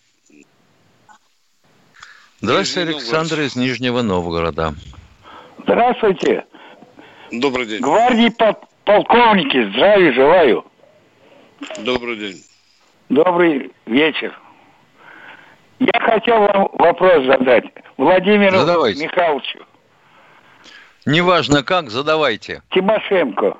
Здравствуйте, 2.40 2.88
Александр 2.88 3.40
из 3.40 3.54
Нижнего 3.54 4.00
Новгорода. 4.00 4.74
Здравствуйте. 5.64 6.46
Добрый 7.30 7.66
день. 7.66 7.80
Гвардии 7.80 8.32
полковники, 8.84 9.70
здравия 9.70 10.12
желаю. 10.14 10.64
Добрый 11.80 12.16
день. 12.16 12.42
Добрый 13.10 13.72
вечер. 13.84 14.34
Я 15.78 16.00
хотел 16.00 16.38
вам 16.40 16.68
вопрос 16.72 17.24
задать 17.24 17.64
Владимиру 17.96 18.58
Задавайте. 18.58 19.04
Михайловичу. 19.04 19.58
Неважно 21.06 21.62
как, 21.62 21.90
задавайте. 21.90 22.62
Тимошенко. 22.70 23.56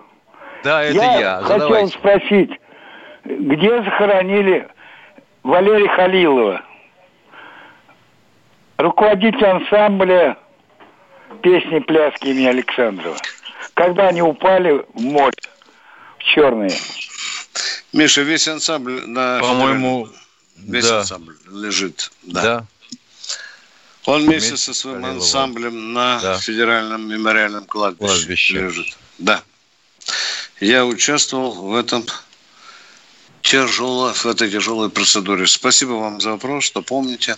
Да, 0.64 0.82
это 0.82 0.96
я. 0.96 1.18
Я 1.18 1.36
хотел 1.42 1.58
Задавайте. 1.60 1.98
спросить, 1.98 2.50
где 3.24 3.82
захоронили 3.82 4.68
Валерия 5.44 5.88
Халилова, 5.88 6.62
руководитель 8.78 9.46
ансамбля 9.46 10.36
песни 11.42 11.78
«Пляски» 11.78 12.28
имени 12.28 12.46
Александрова. 12.46 13.16
Когда 13.74 14.08
они 14.08 14.22
упали 14.22 14.84
в 14.94 15.00
море, 15.00 15.32
в 16.18 16.24
черные. 16.24 16.70
Миша, 17.92 18.22
весь 18.22 18.48
ансамбль 18.48 19.02
на... 19.06 19.38
По-моему, 19.40 20.08
Весь 20.66 20.84
да. 20.84 21.04
лежит. 21.50 22.10
Да. 22.22 22.42
да. 22.42 22.66
Он 24.04 24.24
вместе 24.24 24.56
со 24.56 24.72
своим 24.72 25.02
Халилова. 25.02 25.20
ансамблем 25.20 25.92
на 25.92 26.20
да. 26.20 26.38
федеральном 26.38 27.08
мемориальном 27.08 27.64
кладбище, 27.66 28.14
кладбище 28.14 28.54
лежит. 28.54 28.96
Да. 29.18 29.42
Я 30.60 30.86
участвовал 30.86 31.52
в 31.52 31.74
этом 31.74 32.04
тяжело, 33.42 34.12
в 34.12 34.26
этой 34.26 34.50
тяжелой 34.50 34.90
процедуре. 34.90 35.46
Спасибо 35.46 35.92
вам 35.92 36.20
за 36.20 36.32
вопрос, 36.32 36.64
что 36.64 36.82
помните. 36.82 37.36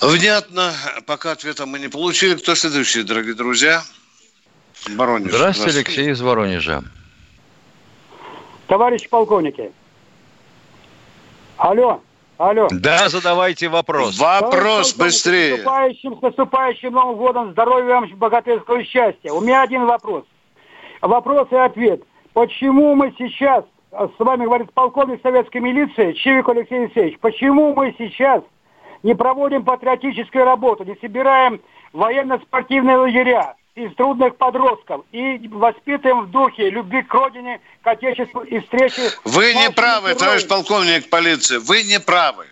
Внятно, 0.00 0.74
пока 1.06 1.30
ответа 1.30 1.64
мы 1.64 1.78
не 1.78 1.88
получили. 1.88 2.34
Кто 2.34 2.56
следующий, 2.56 3.04
дорогие 3.04 3.34
друзья? 3.34 3.84
Воронеж. 4.88 5.32
Здравствуйте, 5.32 5.70
Здравствуйте, 5.70 5.78
Алексей 5.78 6.10
из 6.10 6.20
Воронежа. 6.20 6.82
Товарищи 8.66 9.08
полковники, 9.08 9.70
Алло, 11.62 12.00
алло. 12.38 12.66
Да, 12.72 13.08
задавайте 13.08 13.68
вопрос. 13.68 14.18
Вопрос 14.18 14.96
быстрее. 14.96 15.50
С 15.50 15.58
наступающим, 15.58 16.18
с 16.18 16.22
наступающим 16.22 16.92
Новым 16.92 17.16
годом, 17.16 17.52
здоровья 17.52 18.00
вам, 18.00 18.10
богатырского 18.16 18.82
счастья. 18.82 19.30
У 19.30 19.40
меня 19.40 19.62
один 19.62 19.86
вопрос. 19.86 20.24
Вопрос 21.00 21.46
и 21.52 21.54
ответ. 21.54 22.02
Почему 22.32 22.96
мы 22.96 23.14
сейчас, 23.16 23.64
с 23.92 24.18
вами 24.18 24.44
говорит 24.44 24.72
полковник 24.72 25.22
советской 25.22 25.58
милиции 25.58 26.14
Чивик 26.14 26.48
Алексей 26.48 26.80
Алексеевич, 26.80 27.20
почему 27.20 27.72
мы 27.74 27.94
сейчас 27.96 28.42
не 29.04 29.14
проводим 29.14 29.64
патриотическую 29.64 30.44
работу, 30.44 30.82
не 30.82 30.96
собираем 30.96 31.60
военно-спортивные 31.92 32.96
лагеря, 32.96 33.54
из 33.74 33.94
трудных 33.96 34.36
подростков 34.36 35.04
и 35.12 35.48
воспитываем 35.48 36.26
в 36.26 36.30
духе 36.30 36.70
любви 36.70 37.02
к 37.02 37.14
родине, 37.14 37.60
к 37.82 37.86
отечеству 37.86 38.42
и 38.42 38.60
встречи. 38.60 39.00
Вы 39.24 39.54
не 39.54 39.70
правы, 39.70 40.14
товарищ 40.14 40.46
полковник 40.46 41.08
полиции, 41.08 41.56
вы 41.56 41.82
не 41.82 41.98
правы. 41.98 42.46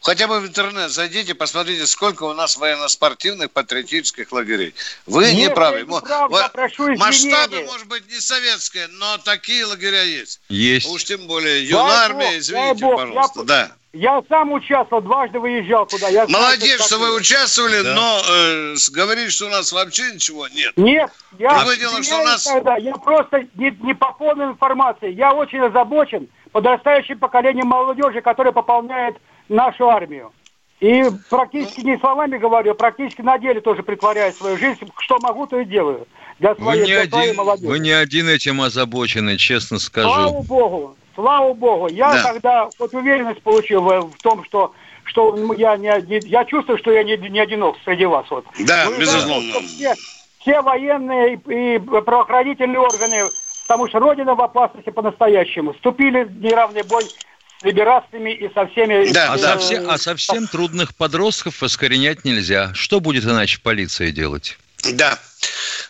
Хотя 0.00 0.28
бы 0.28 0.38
в 0.38 0.46
интернет 0.46 0.90
зайдите, 0.92 1.34
посмотрите, 1.34 1.84
сколько 1.86 2.22
у 2.22 2.32
нас 2.32 2.56
военно-спортивных 2.56 3.50
патриотических 3.50 4.30
лагерей. 4.30 4.74
Вы 5.06 5.32
Нет, 5.32 5.34
не 5.34 5.50
правы. 5.50 5.80
Не 5.80 6.00
прав, 6.00 6.30
вот, 6.30 6.52
прошу 6.52 6.96
Масштабы, 6.96 7.64
может 7.64 7.88
быть, 7.88 8.08
не 8.08 8.20
советские, 8.20 8.86
но 8.92 9.18
такие 9.18 9.64
лагеря 9.64 10.04
есть. 10.04 10.40
Есть. 10.48 10.88
Уж 10.88 11.02
тем 11.02 11.26
более 11.26 11.66
юнармия, 11.68 12.38
извините, 12.38 12.84
Бог, 12.84 12.96
пожалуйста. 12.96 13.40
Я, 13.40 13.44
да. 13.44 13.72
Я 13.94 14.22
сам 14.28 14.52
участвовал, 14.52 15.02
дважды 15.02 15.40
выезжал 15.40 15.86
туда. 15.86 16.08
Я 16.08 16.26
Молодец, 16.28 16.76
знаю, 16.76 16.80
что 16.80 16.98
вы 16.98 17.16
участвовали, 17.16 17.82
да. 17.82 17.94
но 17.94 18.20
э, 18.28 18.74
говорить, 18.92 19.32
что 19.32 19.46
у 19.46 19.48
нас 19.48 19.72
вообще 19.72 20.12
ничего 20.12 20.46
нет. 20.48 20.74
Нет, 20.76 21.10
я, 21.38 21.54
Другое 21.56 21.78
дело, 21.78 22.02
что 22.02 22.20
у 22.20 22.24
нас... 22.24 22.44
Тогда, 22.44 22.76
я 22.76 22.94
просто 22.96 23.46
не, 23.54 23.70
не 23.82 23.94
по 23.94 24.12
полной 24.12 24.46
информации. 24.46 25.10
Я 25.12 25.32
очень 25.32 25.60
озабочен 25.60 26.28
подрастающим 26.52 27.18
поколением 27.18 27.68
молодежи, 27.68 28.20
которое 28.20 28.52
пополняет 28.52 29.16
нашу 29.48 29.88
армию. 29.88 30.32
И 30.80 31.04
практически 31.30 31.80
не 31.80 31.98
словами 31.98 32.36
говорю, 32.36 32.74
практически 32.74 33.22
на 33.22 33.38
деле 33.38 33.60
тоже 33.60 33.82
притворяю 33.82 34.32
свою 34.32 34.58
жизнь. 34.58 34.86
Что 34.98 35.18
могу, 35.20 35.46
то 35.46 35.58
и 35.58 35.64
делаю. 35.64 36.06
Для 36.38 36.54
своей, 36.54 36.82
вы, 36.82 36.86
не 36.86 36.92
для 36.92 37.00
один, 37.00 37.36
молодежи. 37.36 37.68
вы 37.68 37.78
не 37.80 37.90
один 37.90 38.28
этим 38.28 38.60
озабочены, 38.60 39.38
честно 39.38 39.78
скажу. 39.78 40.08
Слава 40.08 40.42
Богу, 40.42 40.96
слава 41.18 41.52
Богу. 41.52 41.88
Я 41.88 42.12
да. 42.12 42.32
когда 42.32 42.68
вот 42.78 42.94
уверенность 42.94 43.42
получил 43.42 43.82
в, 43.82 44.12
в 44.12 44.22
том, 44.22 44.44
что 44.44 44.72
что 45.04 45.34
я 45.56 45.76
не, 45.76 45.90
не 46.06 46.28
я 46.28 46.44
чувствую, 46.44 46.78
что 46.78 46.92
я 46.92 47.02
не, 47.02 47.16
не 47.16 47.40
одинок 47.40 47.76
среди 47.84 48.04
вас. 48.04 48.26
Вот. 48.30 48.44
Да, 48.60 48.88
Вы 48.88 48.98
безусловно. 48.98 49.50
Знаете, 49.50 49.66
все, 49.66 49.94
все 50.40 50.60
военные 50.60 51.34
и, 51.34 51.74
и 51.74 51.78
правоохранительные 51.78 52.78
органы, 52.78 53.24
потому 53.66 53.88
что 53.88 53.98
Родина 53.98 54.34
в 54.34 54.40
опасности 54.42 54.90
по-настоящему, 54.90 55.72
вступили 55.72 56.24
в 56.24 56.40
неравный 56.40 56.82
бой 56.82 57.04
с 57.04 57.64
либерастами 57.64 58.32
и 58.32 58.52
со 58.52 58.66
всеми... 58.66 59.10
Да, 59.12 59.28
э, 59.28 59.34
а, 59.34 59.38
совсем, 59.38 59.90
а 59.90 59.98
совсем 59.98 60.46
трудных 60.46 60.94
подростков 60.94 61.62
искоренять 61.62 62.24
нельзя. 62.24 62.70
Что 62.74 63.00
будет 63.00 63.24
иначе 63.24 63.60
полиция 63.60 64.12
делать? 64.12 64.58
Да. 64.92 65.18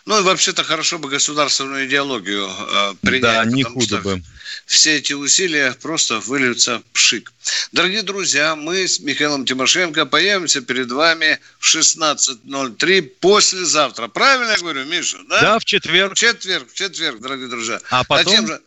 Ну 0.05 0.19
и 0.19 0.23
вообще-то 0.23 0.63
хорошо 0.63 0.97
бы 0.97 1.09
государственную 1.09 1.87
идеологию 1.87 2.49
э, 2.49 2.93
принять. 3.01 3.21
Да, 3.21 3.45
не 3.45 3.63
худо 3.63 3.97
бы. 3.97 4.21
Все 4.65 4.97
эти 4.97 5.13
усилия 5.13 5.75
просто 5.81 6.19
выльются 6.19 6.79
в 6.79 6.83
пшик. 6.93 7.31
Дорогие 7.71 8.01
друзья, 8.01 8.55
мы 8.55 8.87
с 8.87 8.99
Михаилом 8.99 9.45
Тимошенко 9.45 10.05
появимся 10.05 10.61
перед 10.61 10.91
вами 10.91 11.39
в 11.59 11.75
16.03 11.75 13.01
послезавтра. 13.19 14.07
Правильно 14.07 14.51
я 14.51 14.57
говорю, 14.57 14.85
Миша? 14.85 15.17
Да, 15.29 15.41
да 15.41 15.59
в 15.59 15.65
четверг. 15.65 16.13
В 16.13 16.15
четверг, 16.15 16.71
в 16.71 16.73
четверг, 16.73 17.19
дорогие 17.19 17.47
друзья. 17.47 17.79
А 17.89 18.03
потом... 18.03 18.25
Затем 18.25 18.47
же... 18.47 18.61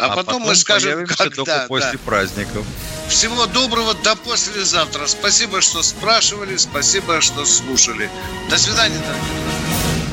А, 0.00 0.06
а 0.06 0.08
потом, 0.08 0.24
потом 0.24 0.42
мы 0.42 0.56
скажем, 0.56 1.06
когда. 1.06 1.66
после 1.68 1.92
да. 1.92 1.98
праздников. 2.04 2.66
Всего 3.08 3.46
доброго 3.46 3.94
до 3.94 4.16
послезавтра. 4.16 5.06
Спасибо, 5.06 5.60
что 5.60 5.82
спрашивали, 5.82 6.56
спасибо, 6.56 7.20
что 7.20 7.44
слушали. 7.44 8.08
До 8.48 8.56
свидания, 8.56 8.98
дорогие 8.98 9.34
друзья. 9.44 10.09